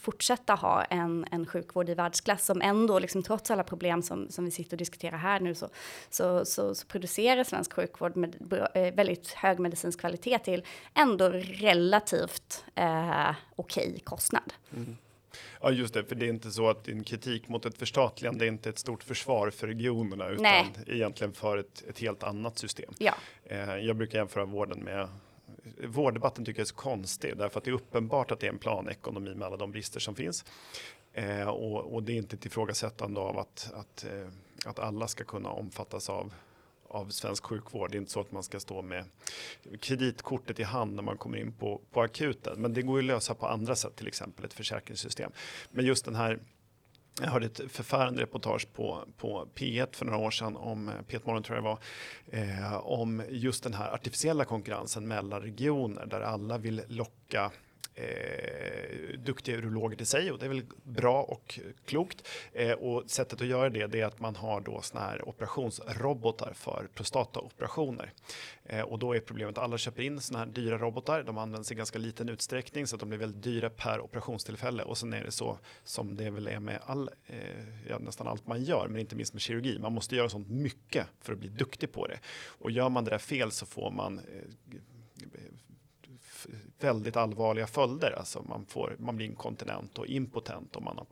[0.00, 4.44] fortsätta ha en, en sjukvård i världsklass som ändå, liksom, trots alla problem som, som
[4.44, 5.68] vi sitter och diskuterar här nu, så,
[6.10, 8.36] så, så, så producerar svensk sjukvård med
[8.74, 14.52] eh, väldigt hög medicinsk kvalitet till ändå relativt eh, okej okay kostnad.
[14.76, 14.96] Mm.
[15.60, 18.48] Ja, just det, för det är inte så att din kritik mot ett förstatligande är
[18.48, 20.66] inte ett stort försvar för regionerna, utan Nej.
[20.86, 22.94] egentligen för ett, ett helt annat system.
[22.98, 23.14] Ja.
[23.44, 25.08] Eh, jag brukar jämföra vården med
[25.84, 28.58] Vårddebatten tycker jag är så konstig därför att det är uppenbart att det är en
[28.58, 30.44] planekonomi med alla de brister som finns.
[31.12, 34.28] Eh, och, och, det är inte ett ifrågasättande av att, att, eh,
[34.64, 36.34] att alla ska kunna omfattas av
[36.90, 37.90] av svensk sjukvård.
[37.90, 39.04] Det är inte så att man ska stå med
[39.80, 42.60] kreditkortet i hand när man kommer in på, på akuten.
[42.60, 45.32] Men det går ju att lösa på andra sätt, till exempel ett försäkringssystem.
[45.70, 46.38] Men just den här
[47.20, 51.42] jag hörde ett förfärande reportage på, på P1 för några år sedan, om P1 Morgon
[51.42, 51.78] tror jag det var,
[52.42, 57.50] eh, om just den här artificiella konkurrensen mellan regioner där alla vill locka
[57.94, 62.28] eh, duktiga urologer i sig och det är väl bra och klokt.
[62.52, 66.52] Eh, och sättet att göra det, det är att man har då såna här operationsrobotar
[66.54, 68.12] för prostataoperationer.
[68.64, 71.22] Eh, och då är problemet att alla köper in såna här dyra robotar.
[71.22, 74.82] De används i ganska liten utsträckning så att de blir väldigt dyra per operationstillfälle.
[74.82, 78.46] Och sen är det så som det väl är med all, eh, ja, nästan allt
[78.46, 79.78] man gör, men inte minst med kirurgi.
[79.78, 82.18] Man måste göra sånt mycket för att bli duktig på det.
[82.46, 84.24] Och gör man det där fel så får man eh,
[86.80, 88.10] väldigt allvarliga följder.
[88.18, 91.06] Alltså man, får, man blir inkontinent och impotent om man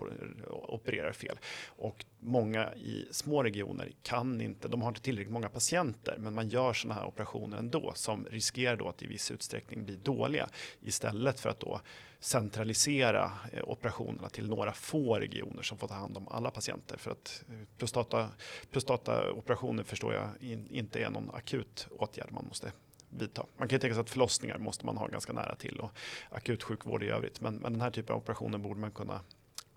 [0.69, 1.39] opererar fel.
[1.67, 6.49] Och många i små regioner kan inte, de har inte tillräckligt många patienter, men man
[6.49, 10.49] gör sådana här operationer ändå som riskerar då att i viss utsträckning bli dåliga
[10.81, 11.81] istället för att då
[12.21, 16.97] centralisera eh, operationerna till några få regioner som får ta hand om alla patienter.
[16.97, 18.29] För att eh, prostata,
[18.71, 22.73] prostataoperationer förstår jag in, inte är någon akut åtgärd man måste
[23.11, 23.47] vidta.
[23.57, 25.91] Man kan ju tänka sig att förlossningar måste man ha ganska nära till och
[26.31, 27.41] akutsjukvård i övrigt.
[27.41, 29.21] Men, men den här typen av operationer borde man kunna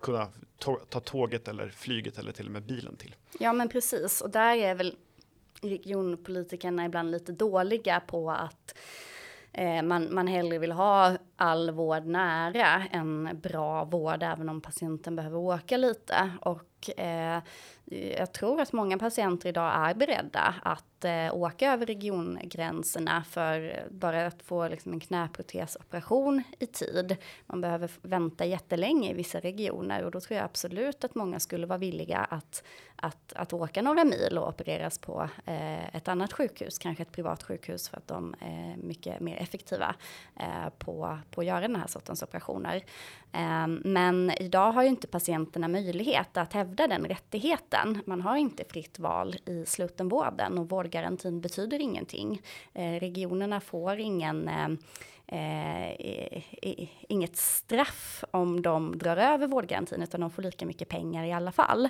[0.00, 0.28] kunna
[0.88, 3.14] ta tåget eller flyget eller till och med bilen till.
[3.38, 4.96] Ja men precis och där är väl
[5.62, 8.78] regionpolitikerna ibland lite dåliga på att
[9.52, 15.16] eh, man, man hellre vill ha all vård nära än bra vård även om patienten
[15.16, 16.30] behöver åka lite.
[16.40, 17.42] Och eh,
[18.18, 24.26] jag tror att många patienter idag är beredda att eh, åka över regiongränserna för bara
[24.26, 27.16] att få liksom, en knäprotesoperation i tid.
[27.46, 31.66] Man behöver vänta jättelänge i vissa regioner och då tror jag absolut att många skulle
[31.66, 32.62] vara villiga att,
[32.96, 37.42] att, att åka några mil och opereras på eh, ett annat sjukhus, kanske ett privat
[37.42, 39.94] sjukhus för att de är mycket mer effektiva
[40.36, 42.84] eh, på, på att göra den här sortens operationer.
[43.32, 48.02] Ehm, men idag har ju inte patienterna möjlighet att hävda den rättigheten.
[48.06, 52.42] Man har inte fritt val i slutenvården och vårdgarantin betyder ingenting.
[52.74, 54.50] Eh, regionerna får ingen
[55.26, 56.42] Eh,
[57.08, 61.52] inget straff om de drar över vårdgarantin, utan de får lika mycket pengar i alla
[61.52, 61.88] fall.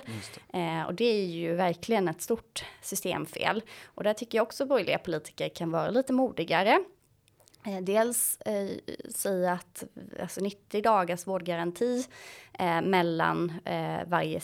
[0.53, 3.61] Eh, och det är ju verkligen ett stort systemfel.
[3.85, 6.83] Och där tycker jag också borgerliga politiker kan vara lite modigare.
[7.65, 8.69] Eh, dels eh,
[9.09, 9.83] säga att
[10.21, 12.05] alltså 90 dagars vårdgaranti
[12.59, 14.39] eh, mellan eh, varje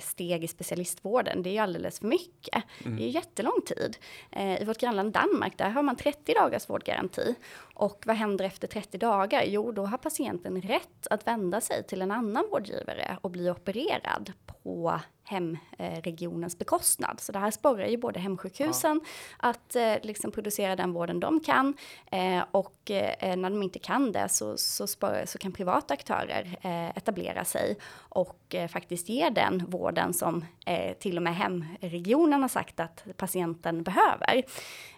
[0.00, 2.64] steg i specialistvården, det är ju alldeles för mycket.
[2.84, 2.96] Mm.
[2.96, 3.96] Det är jättelång tid.
[4.30, 7.34] Eh, I vårt grannland Danmark, där har man 30 dagars vårdgaranti.
[7.74, 9.42] Och vad händer efter 30 dagar?
[9.46, 14.32] Jo, då har patienten rätt att vända sig till en annan vårdgivare och bli opererad
[14.46, 17.20] på hemregionens bekostnad.
[17.20, 19.48] Så det här sporrar ju både hemsjukhusen ja.
[19.48, 21.76] att eh, liksom producera den vården de kan
[22.10, 26.58] eh, och eh, när de inte kan det så, så, spår, så kan privata aktörer
[26.62, 27.76] eh, etablera sig
[28.08, 33.04] och eh, faktiskt ge den vården som eh, till och med hemregionen har sagt att
[33.16, 34.44] patienten behöver.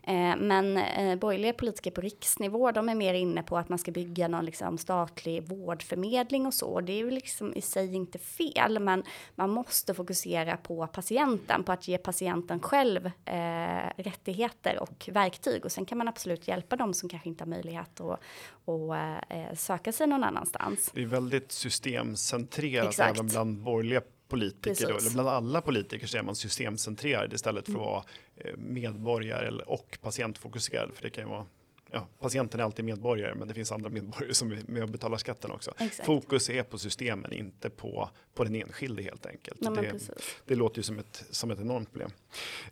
[0.02, 3.90] Eh, men eh, borgerliga politiker på riksnivå, de är mer inne på att man ska
[3.90, 6.80] bygga någon liksom, statlig vårdförmedling och så.
[6.80, 9.02] Det är ju liksom i sig inte fel, men
[9.34, 15.64] man måste fokusera på patienten, på att ge patienten själv eh, rättigheter och verktyg.
[15.64, 18.20] Och sen kan man absolut hjälpa dem som kanske inte har möjlighet att,
[18.66, 20.90] att eh, söka sig någon annanstans.
[20.94, 23.16] Det är väldigt system systemcentrerat Exakt.
[23.16, 27.72] även bland borgerliga politiker, då, eller bland alla politiker så är man systemcentrerad istället för
[27.72, 28.04] att vara
[28.36, 30.90] eh, medborgare och patientfokuserad.
[30.94, 31.46] För det kan ju vara
[31.90, 35.18] ja, patienten är alltid medborgare, men det finns andra medborgare som är med och betalar
[35.18, 35.74] skatten också.
[35.78, 36.06] Exakt.
[36.06, 39.60] Fokus är på systemen, inte på, på den enskilde helt enkelt.
[39.60, 40.10] Nej, det,
[40.44, 42.10] det, låter ju som ett, som ett enormt problem.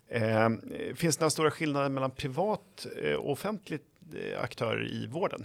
[0.09, 0.51] Eh,
[0.95, 3.81] finns det några stora skillnader mellan privat eh, och offentlig
[4.15, 5.45] eh, aktörer i vården?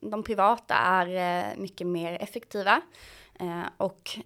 [0.00, 1.06] De privata är
[1.50, 2.80] eh, mycket mer effektiva.
[3.40, 4.18] Eh, och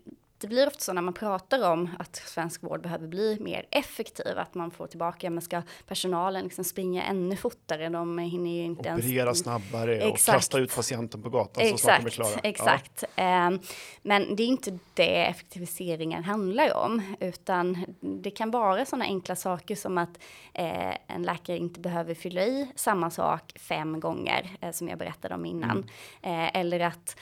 [0.42, 4.38] det blir ofta så när man pratar om att svensk vård behöver bli mer effektiv,
[4.38, 8.92] att man får tillbaka, men ska personalen liksom springa ännu fortare, de hinner ju inte
[8.92, 9.38] Operera ens...
[9.38, 10.28] snabbare Exakt.
[10.28, 11.80] och kasta ut patienten på gatan Exakt.
[11.80, 12.40] så snart de är klara.
[12.42, 13.22] Exakt, ja.
[13.22, 13.60] Ehm,
[14.02, 19.76] men det är inte det effektiviseringen handlar om, utan det kan vara sådana enkla saker
[19.76, 20.18] som att
[20.54, 25.34] eh, en läkare inte behöver fylla i samma sak fem gånger, eh, som jag berättade
[25.34, 25.84] om innan, mm.
[26.22, 27.16] Eh, eller att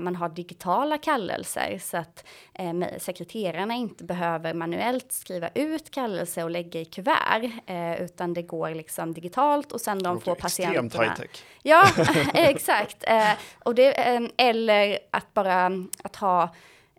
[0.00, 2.24] man har digitala kallelser så att
[2.64, 8.42] eh, sekreterarna inte behöver manuellt skriva ut kallelse och lägga i kuvert, eh, utan det
[8.42, 10.86] går liksom digitalt och sen de får patienterna.
[10.86, 11.44] Extremt high tech.
[11.62, 11.88] Ja,
[12.34, 13.04] exakt.
[13.06, 15.70] Eh, och det, eh, eller att bara
[16.02, 16.54] att ha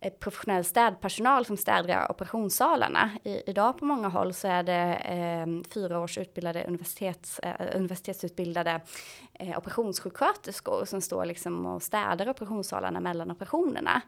[0.09, 3.09] professionell städpersonal som städar operationssalarna.
[3.23, 8.81] I, idag på många håll så är det eh, fyra års utbildade universitets, eh, universitetsutbildade
[9.33, 14.01] eh, operationssjuksköterskor som står liksom och städar operationssalarna mellan operationerna.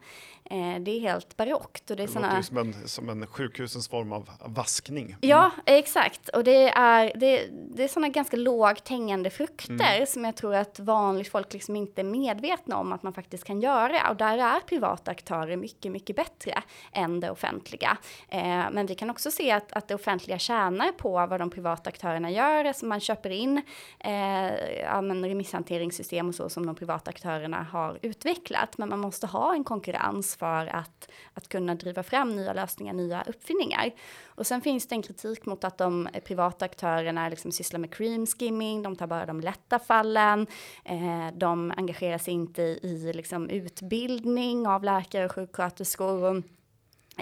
[0.44, 1.90] Eh, det är helt barockt.
[1.90, 2.28] Och det, är det såna...
[2.28, 5.06] låter som en, som en sjukhusens form av vaskning.
[5.06, 5.18] Mm.
[5.20, 6.28] Ja, exakt.
[6.28, 10.06] Och det är, det, det är sådana ganska lågt hängande frukter mm.
[10.06, 13.60] som jag tror att vanligt folk liksom inte är medvetna om att man faktiskt kan
[13.60, 14.10] göra.
[14.10, 16.62] Och där är privata aktörer mycket mycket, mycket bättre
[16.92, 17.98] än det offentliga.
[18.28, 21.90] Eh, men vi kan också se att, att det offentliga tjänar på vad de privata
[21.90, 22.64] aktörerna gör.
[22.64, 23.62] Alltså man köper in
[23.98, 28.78] eh, ja, men remisshanteringssystem och så som de privata aktörerna har utvecklat.
[28.78, 33.22] Men man måste ha en konkurrens för att, att kunna driva fram nya lösningar, nya
[33.26, 33.90] uppfinningar.
[34.26, 38.26] Och sen finns det en kritik mot att de privata aktörerna liksom sysslar med cream
[38.26, 40.46] skimming, de tar bara de lätta fallen,
[40.84, 46.57] eh, de engagerar sig inte i, i liksom utbildning av läkare och sjuksköterskor Eh,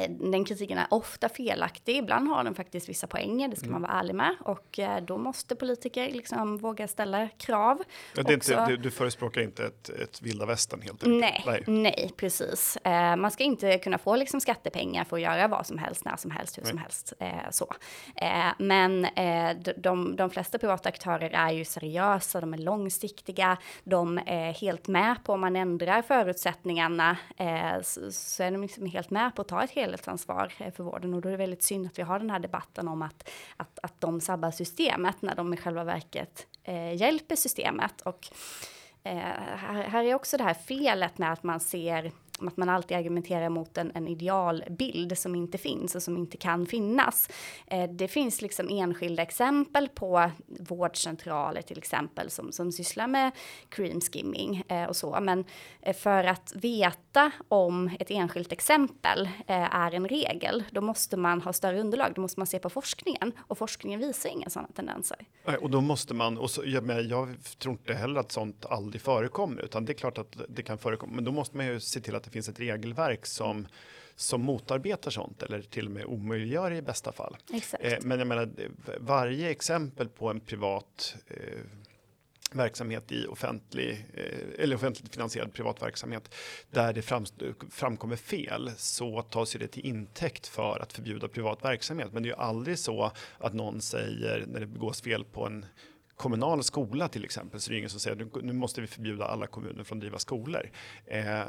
[0.09, 3.73] den kritiken är ofta felaktig, ibland har den faktiskt vissa poänger, det ska mm.
[3.73, 4.37] man vara ärlig med.
[4.41, 7.83] Och eh, då måste politiker liksom våga ställa krav.
[8.17, 11.21] Ja, det är inte, du, du förespråkar inte ett, ett vilda västern helt enkelt?
[11.21, 12.77] Nej, nej, nej precis.
[12.77, 16.17] Eh, man ska inte kunna få liksom skattepengar för att göra vad som helst, när
[16.17, 16.71] som helst, hur nej.
[16.71, 17.13] som helst.
[17.19, 17.75] Eh, så.
[18.17, 24.21] Eh, men eh, de, de flesta privata aktörer är ju seriösa, de är långsiktiga, de
[24.27, 27.17] är helt med på om man ändrar förutsättningarna,
[27.83, 30.85] så, så, är de liksom helt med på att ta ett helt helhetsansvar eh, för
[30.85, 33.29] vården och då är det väldigt synd att vi har den här debatten om att,
[33.57, 38.01] att, att de sabbar systemet när de i själva verket eh, hjälper systemet.
[38.01, 38.29] Och
[39.03, 39.17] eh,
[39.57, 43.49] här, här är också det här felet med att man ser att man alltid argumenterar
[43.49, 47.29] mot en, en idealbild som inte finns och som inte kan finnas.
[47.67, 53.31] Eh, det finns liksom enskilda exempel på vårdcentraler till exempel som, som sysslar med
[53.69, 55.21] cream skimming eh, och så.
[55.21, 55.45] Men
[55.83, 61.41] eh, för att veta om ett enskilt exempel eh, är en regel, då måste man
[61.41, 62.13] ha större underlag.
[62.15, 65.19] Då måste man se på forskningen och forskningen visar inga sådana tendenser.
[65.61, 69.63] Och då måste man, och så, jag, jag tror inte heller att sånt aldrig förekommer,
[69.63, 72.15] utan det är klart att det kan förekomma, men då måste man ju se till
[72.15, 73.67] att det finns ett regelverk som
[74.17, 77.37] som motarbetar sånt eller till och med omöjliggör i bästa fall.
[77.81, 78.51] Eh, men jag menar
[78.99, 81.37] varje exempel på en privat eh,
[82.53, 86.35] verksamhet i offentlig eh, eller offentligt finansierad privat verksamhet
[86.71, 87.27] där det fram,
[87.71, 92.13] framkommer fel så tas det till intäkt för att förbjuda privat verksamhet.
[92.13, 95.67] Men det är ju aldrig så att någon säger när det begås fel på en
[96.17, 99.47] kommunal skola till exempel så är det ingen som säger nu måste vi förbjuda alla
[99.47, 100.71] kommuner från att driva skolor.
[101.07, 101.43] Eh,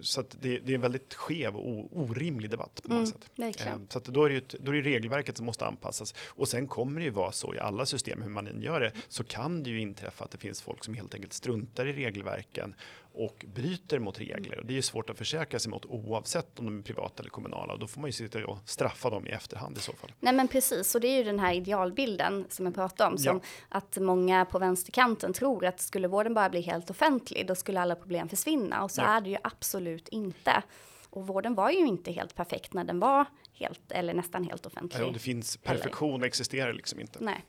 [0.00, 2.96] så det, det, är en väldigt skev och orimlig debatt på något
[3.36, 3.66] mm, sätt.
[3.66, 6.68] Eh, så då är, det ett, då är det regelverket som måste anpassas och sen
[6.68, 9.62] kommer det ju vara så i alla system hur man än gör det så kan
[9.62, 12.74] det ju inträffa att det finns folk som helt enkelt struntar i regelverken
[13.18, 14.58] och bryter mot regler.
[14.58, 17.30] Och det är ju svårt att försäkra sig mot oavsett om de är privata eller
[17.30, 17.72] kommunala.
[17.72, 20.12] Och då får man ju sitta och straffa dem i efterhand i så fall.
[20.20, 23.18] Nej men precis, och det är ju den här idealbilden som jag pratade om.
[23.18, 23.76] Som ja.
[23.78, 27.94] att många på vänsterkanten tror att skulle vården bara bli helt offentlig, då skulle alla
[27.94, 28.84] problem försvinna.
[28.84, 29.06] Och så ja.
[29.06, 30.62] är det ju absolut inte.
[31.10, 35.00] Och vården var ju inte helt perfekt när den var helt eller nästan helt offentlig.
[35.00, 36.26] Ja, det finns perfektion eller?
[36.26, 37.18] existerar liksom inte.
[37.24, 37.44] Nej.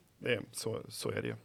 [0.51, 1.35] Så, så är det ju.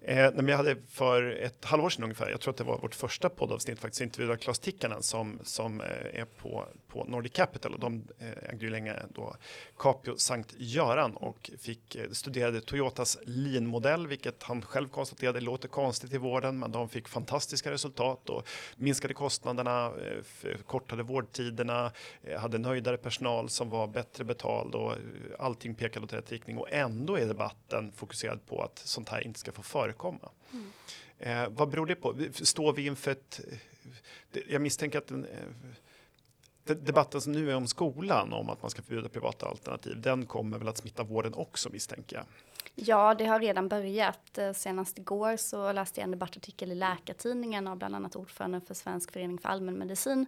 [0.00, 2.94] Eh, men jag hade för ett halvår sedan ungefär, jag tror att det var vårt
[2.94, 7.80] första poddavsnitt faktiskt, intervjuade Klas Tikkanen som, som eh, är på på Nordic Capital och
[7.80, 9.36] de eh, ägde ju länge då
[9.78, 16.12] Capio Sankt Göran och fick eh, studerade Toyotas lean-modell, vilket han själv konstaterade låter konstigt
[16.12, 21.92] i vården, men de fick fantastiska resultat och minskade kostnaderna, eh, kortade vårdtiderna,
[22.38, 24.94] hade nöjdare personal som var bättre betald och
[25.38, 29.40] allting pekade åt rätt riktning och ändå är debatten fokuserad på att sånt här inte
[29.40, 30.28] ska få förekomma.
[30.52, 30.72] Mm.
[31.18, 32.16] Eh, vad beror det på?
[32.32, 33.40] Står vi inför ett...
[34.48, 35.26] Jag misstänker att den,
[36.74, 40.58] debatten som nu är om skolan, om att man ska förbjuda privata alternativ, den kommer
[40.58, 42.24] väl att smitta vården också misstänker jag.
[42.80, 44.38] Ja, det har redan börjat.
[44.38, 48.74] Eh, senast igår så läste jag en debattartikel i Läkartidningen av bland annat ordföranden för
[48.74, 50.26] Svensk förening för allmänmedicin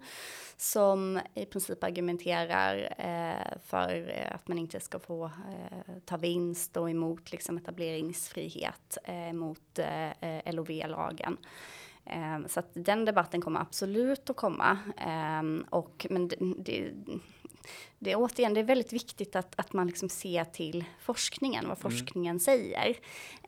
[0.57, 6.77] som i princip argumenterar eh, för eh, att man inte ska få eh, ta vinst
[6.77, 11.37] och emot liksom, etableringsfrihet eh, mot eh, eh LOV-lagen.
[12.05, 14.79] Eh, så att den debatten kommer absolut att komma.
[15.71, 16.93] och, men det, det
[18.03, 21.79] det är återigen, det är väldigt viktigt att, att man liksom ser till forskningen, vad
[21.79, 21.91] mm.
[21.91, 22.41] forskningen mm.
[22.41, 22.97] säger.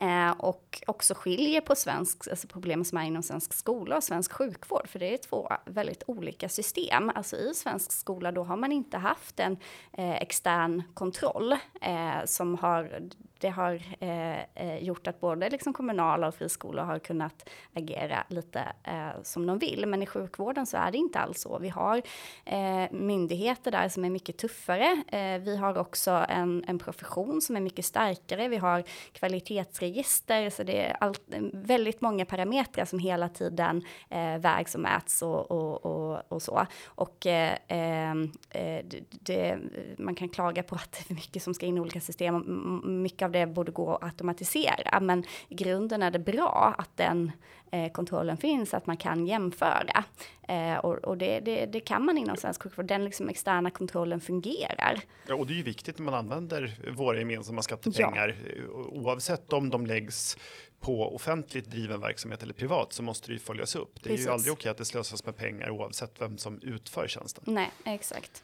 [0.01, 4.33] Eh, och också skiljer på svensk, alltså problem som är inom svensk skola och svensk
[4.33, 7.11] sjukvård, för det är två väldigt olika system.
[7.15, 9.57] Alltså i svensk skola, då har man inte haft en
[9.93, 13.11] eh, extern kontroll eh, som har
[13.43, 18.73] det har eh, eh, gjort att både liksom kommunala och friskolor har kunnat agera lite
[18.85, 19.87] eh, som de vill.
[19.87, 21.59] Men i sjukvården så är det inte alls så.
[21.59, 22.03] Vi har
[22.45, 25.03] eh, myndigheter där som är mycket tuffare.
[25.09, 28.49] Eh, vi har också en, en profession som är mycket starkare.
[28.49, 28.83] Vi har
[29.13, 34.81] kvalitetsregister, så det är allt, eh, väldigt många parametrar som hela tiden eh, vägs och
[34.81, 36.67] mäts och, och, och, och så.
[36.85, 39.59] Och eh, ehm, eh det, det,
[39.99, 43.03] man kan klaga på att det är för mycket som ska in i olika system.
[43.03, 47.33] Mycket av det borde gå att automatisera, men i grunden är det bra att den
[47.73, 50.05] eh, kontrollen finns, att man kan jämföra.
[50.49, 54.21] Eh, och, och det, det, det, kan man inom svensk sjukvård, den liksom externa kontrollen
[54.21, 55.01] fungerar.
[55.27, 58.73] Ja, och det är ju viktigt när man använder våra gemensamma skattepengar, ja.
[58.73, 60.37] oavsett om de läggs
[60.83, 63.95] på offentligt driven verksamhet eller privat så måste det ju följas upp.
[63.95, 64.27] Det är Precis.
[64.27, 67.45] ju aldrig okej att det slösas med pengar oavsett vem som utför tjänsten.
[67.47, 68.43] Nej, exakt.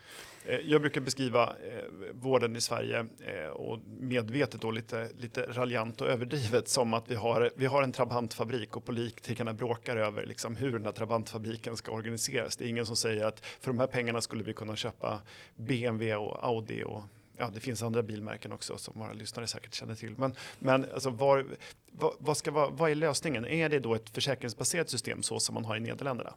[0.49, 6.01] Eh, jag brukar beskriva eh, vården i Sverige eh, och medvetet då lite, lite raljant
[6.01, 10.57] och överdrivet som att vi har, vi har en trabantfabrik och politikerna bråkar över liksom
[10.57, 12.57] hur den här trabantfabriken ska organiseras.
[12.57, 15.21] Det är ingen som säger att för de här pengarna skulle vi kunna köpa
[15.57, 17.03] BMW och Audi och
[17.37, 20.15] ja, det finns andra bilmärken också som våra lyssnare säkert känner till.
[20.19, 21.47] Men, men alltså var,
[21.93, 23.47] vad, vad, ska vara, vad är lösningen?
[23.47, 26.35] Är det då ett försäkringsbaserat system så som man har i Nederländerna?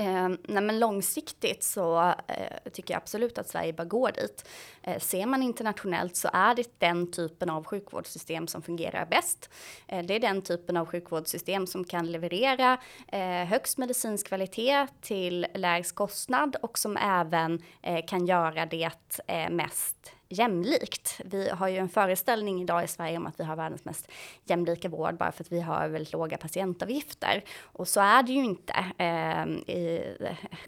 [0.00, 4.48] Eh, nej men långsiktigt så eh, tycker jag absolut att Sverige bör gå dit.
[4.82, 9.50] Eh, ser man internationellt så är det den typen av sjukvårdssystem som fungerar bäst.
[9.86, 12.78] Eh, det är den typen av sjukvårdssystem som kan leverera
[13.08, 18.90] eh, högst medicinsk kvalitet till lägst kostnad och som även eh, kan göra det
[19.26, 21.20] eh, mest jämlikt.
[21.24, 24.08] Vi har ju en föreställning idag i Sverige om att vi har världens mest
[24.44, 27.44] jämlika vård bara för att vi har väldigt låga patientavgifter.
[27.62, 28.72] Och så är det ju inte.
[28.98, 30.16] Eh, i,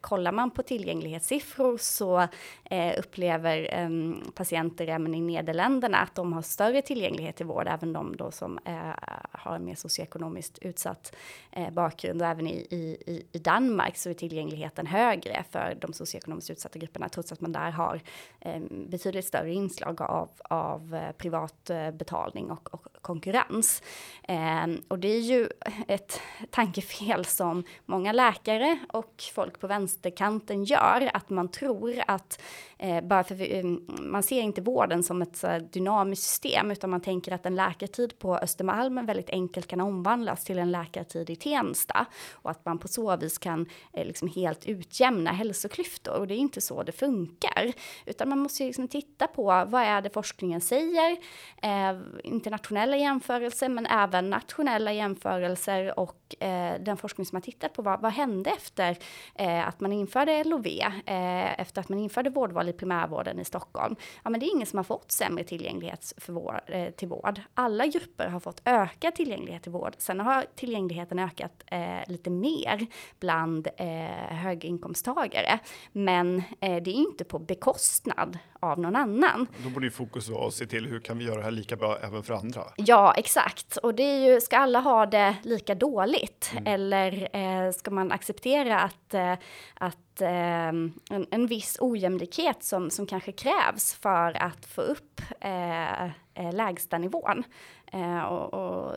[0.00, 2.28] kollar man på tillgänglighetssiffror så
[2.64, 3.88] eh, upplever eh,
[4.34, 8.58] patienter även i Nederländerna att de har större tillgänglighet till vård, även de då som
[8.64, 8.94] eh,
[9.30, 11.16] har en mer socioekonomiskt utsatt
[11.50, 12.22] eh, bakgrund.
[12.22, 17.08] Och även i, i, i Danmark så är tillgängligheten högre för de socioekonomiskt utsatta grupperna,
[17.08, 18.00] trots att man där har
[18.40, 23.82] eh, betydligt större inslag av, av eh, privat eh, betalning och, och konkurrens.
[24.28, 25.48] Eh, och det är ju
[25.88, 32.42] ett tankefel som många läkare och folk på vänsterkanten gör, att man tror att
[32.78, 33.64] eh, bara för vi, eh,
[34.02, 38.36] man ser inte vården som ett dynamiskt system, utan man tänker att en läkartid på
[38.36, 43.16] Östermalm väldigt enkelt kan omvandlas till en läkartid i Tensta och att man på så
[43.16, 46.18] vis kan eh, liksom helt utjämna hälsoklyftor.
[46.18, 47.72] Och det är inte så det funkar,
[48.06, 51.16] utan man måste ju liksom titta på vad är det forskningen säger,
[51.62, 57.82] eh, internationella jämförelser, men även nationella jämförelser och eh, den forskning som har tittat på
[57.82, 58.96] vad, vad hände efter
[59.34, 63.96] eh, att man införde LOV, eh, efter att man införde vårdval i primärvården i Stockholm.
[64.22, 67.40] Ja, men det är ingen som har fått sämre tillgänglighet för vår, eh, till vård.
[67.54, 69.94] Alla grupper har fått ökad tillgänglighet till vård.
[69.98, 72.86] Sen har tillgängligheten ökat eh, lite mer
[73.20, 75.58] bland eh, höginkomsttagare,
[75.92, 79.46] men eh, det är inte på bekostnad av någon annan.
[79.64, 81.76] Då borde ju fokus vara att se till hur kan vi göra det här lika
[81.76, 82.62] bra även för andra?
[82.76, 83.76] Ja, exakt.
[83.76, 86.50] Och det är ju, ska alla ha det lika dåligt?
[86.52, 86.66] Mm.
[86.66, 89.34] Eller eh, ska man acceptera att, eh,
[89.74, 96.04] att eh, en, en viss ojämlikhet som, som kanske krävs för att få upp eh,
[96.04, 97.44] eh lägstanivån?
[97.92, 98.96] Eh, och, och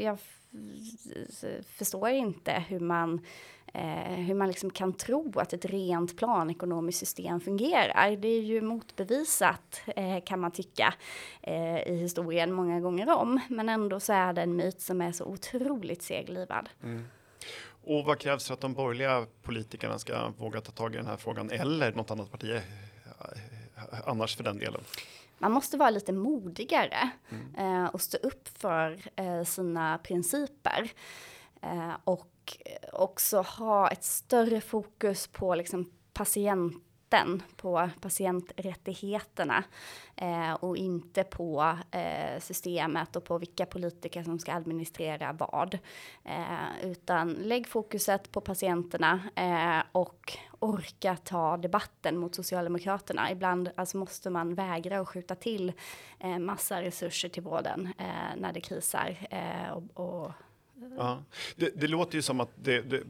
[0.00, 0.18] jag
[1.66, 3.20] förstår inte hur man
[3.72, 8.16] eh, hur man liksom kan tro att ett rent planekonomiskt system fungerar.
[8.16, 10.94] Det är ju motbevisat eh, kan man tycka
[11.42, 15.12] eh, i historien många gånger om, men ändå så är det en myt som är
[15.12, 16.68] så otroligt seglivad.
[16.82, 17.04] Mm.
[17.84, 21.16] Och vad krävs för att de borgerliga politikerna ska våga ta tag i den här
[21.16, 22.62] frågan eller något annat parti eh,
[24.04, 24.80] annars för den delen?
[25.38, 27.84] Man måste vara lite modigare mm.
[27.84, 30.90] eh, och stå upp för eh, sina principer.
[31.62, 32.28] Eh, och
[33.02, 39.64] också ha ett större fokus på liksom, patienten, på patienträttigheterna
[40.16, 45.78] eh, och inte på eh, systemet och på vilka politiker som ska administrera vad.
[46.24, 53.30] Eh, utan lägg fokuset på patienterna eh, och orka ta debatten mot Socialdemokraterna.
[53.30, 55.72] Ibland alltså, måste man vägra att skjuta till
[56.18, 59.82] eh, massa resurser till vården eh, när det krisar eh, och,
[60.24, 60.32] och
[60.96, 61.24] Ja.
[61.56, 63.02] Det, det, låter ju som att det, det,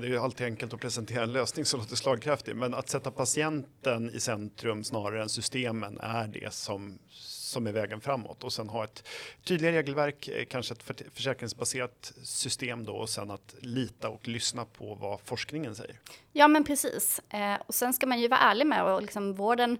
[0.00, 4.10] det är alltid enkelt att presentera en lösning som låter slagkraftig, men att sätta patienten
[4.10, 8.84] i centrum snarare än systemen är det som, som är vägen framåt och sen ha
[8.84, 9.08] ett
[9.44, 14.94] tydligare regelverk, eh, kanske ett försäkringsbaserat system då och sen att lita och lyssna på
[14.94, 16.00] vad forskningen säger.
[16.32, 17.20] Ja, men precis.
[17.28, 19.78] Eh, och sen ska man ju vara ärlig med och liksom vården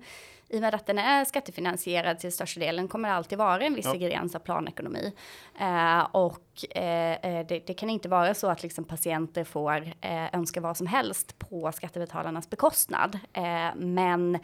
[0.52, 3.74] i och med att den är skattefinansierad till största delen kommer det alltid vara en
[3.74, 3.94] viss ja.
[3.94, 5.12] ingrediens av planekonomi.
[5.60, 10.34] Eh, och eh, eh, det, det, kan inte vara så att liksom patienter får eh,
[10.34, 13.18] önska vad som helst på skattebetalarnas bekostnad.
[13.32, 14.34] Eh, men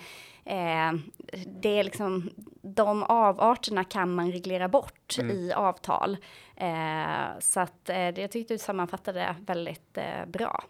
[0.44, 0.92] eh,
[1.46, 2.30] det är liksom,
[2.62, 5.36] de avarterna kan man reglera bort mm.
[5.36, 6.16] i avtal.
[7.38, 10.64] så att jag tyckte du sammanfattade det väldigt bra.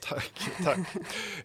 [0.00, 0.32] Tack,
[0.64, 0.78] tack.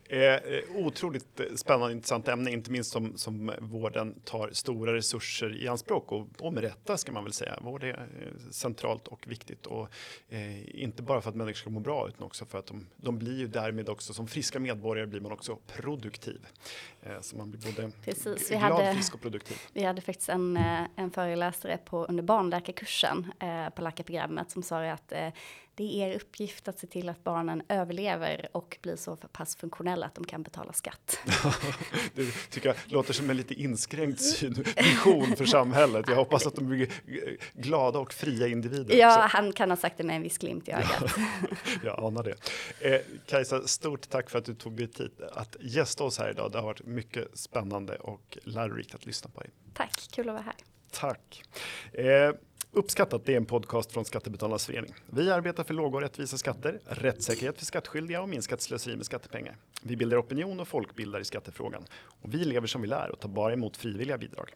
[0.09, 5.67] Eh, eh, otroligt spännande intressant ämne, inte minst som, som vården tar stora resurser i
[5.67, 7.59] anspråk och, och med rätta ska man väl säga.
[7.61, 9.87] Vård är eh, centralt och viktigt och
[10.29, 13.19] eh, inte bara för att människor ska må bra utan också för att de, de
[13.19, 16.47] blir ju därmed också som friska medborgare blir man också produktiv.
[17.01, 19.57] Eh, så man blir både Precis, glad, hade, frisk och produktiv.
[19.73, 24.83] Vi hade faktiskt en, eh, en föreläsare på, under barnläkarkursen eh, på läkarprogrammet som sa
[24.83, 25.13] att
[25.81, 30.05] det är er uppgift att se till att barnen överlever och blir så pass funktionella
[30.05, 31.17] att de kan betala skatt.
[32.15, 36.05] det tycker jag låter som en lite inskränkt syn, vision för samhället.
[36.07, 36.89] Jag hoppas att de blir
[37.53, 38.95] glada och fria individer.
[38.95, 39.37] Ja, också.
[39.37, 41.03] han kan ha sagt det med en viss glimt i ögat.
[41.83, 42.35] jag anar det.
[42.79, 46.51] Eh, Kajsa, stort tack för att du tog dig tid att gästa oss här idag.
[46.51, 49.49] Det har varit mycket spännande och lärorikt att lyssna på dig.
[49.73, 50.55] Tack, kul att vara här.
[50.91, 51.43] Tack.
[51.93, 52.31] Eh,
[52.73, 54.93] Uppskattat det är en podcast från Skattebetalarnas förening.
[55.09, 59.55] Vi arbetar för låga och rättvisa skatter, rättssäkerhet för skattskyldiga och minskat slöseri med skattepengar.
[59.83, 61.85] Vi bildar opinion och folkbildar i skattefrågan.
[62.21, 64.53] Och vi lever som vi lär och tar bara emot frivilliga bidrag.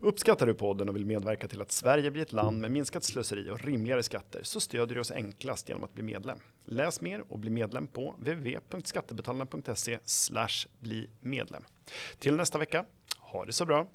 [0.00, 3.50] Uppskattar du podden och vill medverka till att Sverige blir ett land med minskat slöseri
[3.50, 6.38] och rimligare skatter så stödjer du oss enklast genom att bli medlem.
[6.64, 9.98] Läs mer och bli medlem på www.skattebetalarna.se
[10.80, 11.64] bli medlem.
[12.18, 12.84] Till nästa vecka,
[13.18, 13.86] ha det så bra!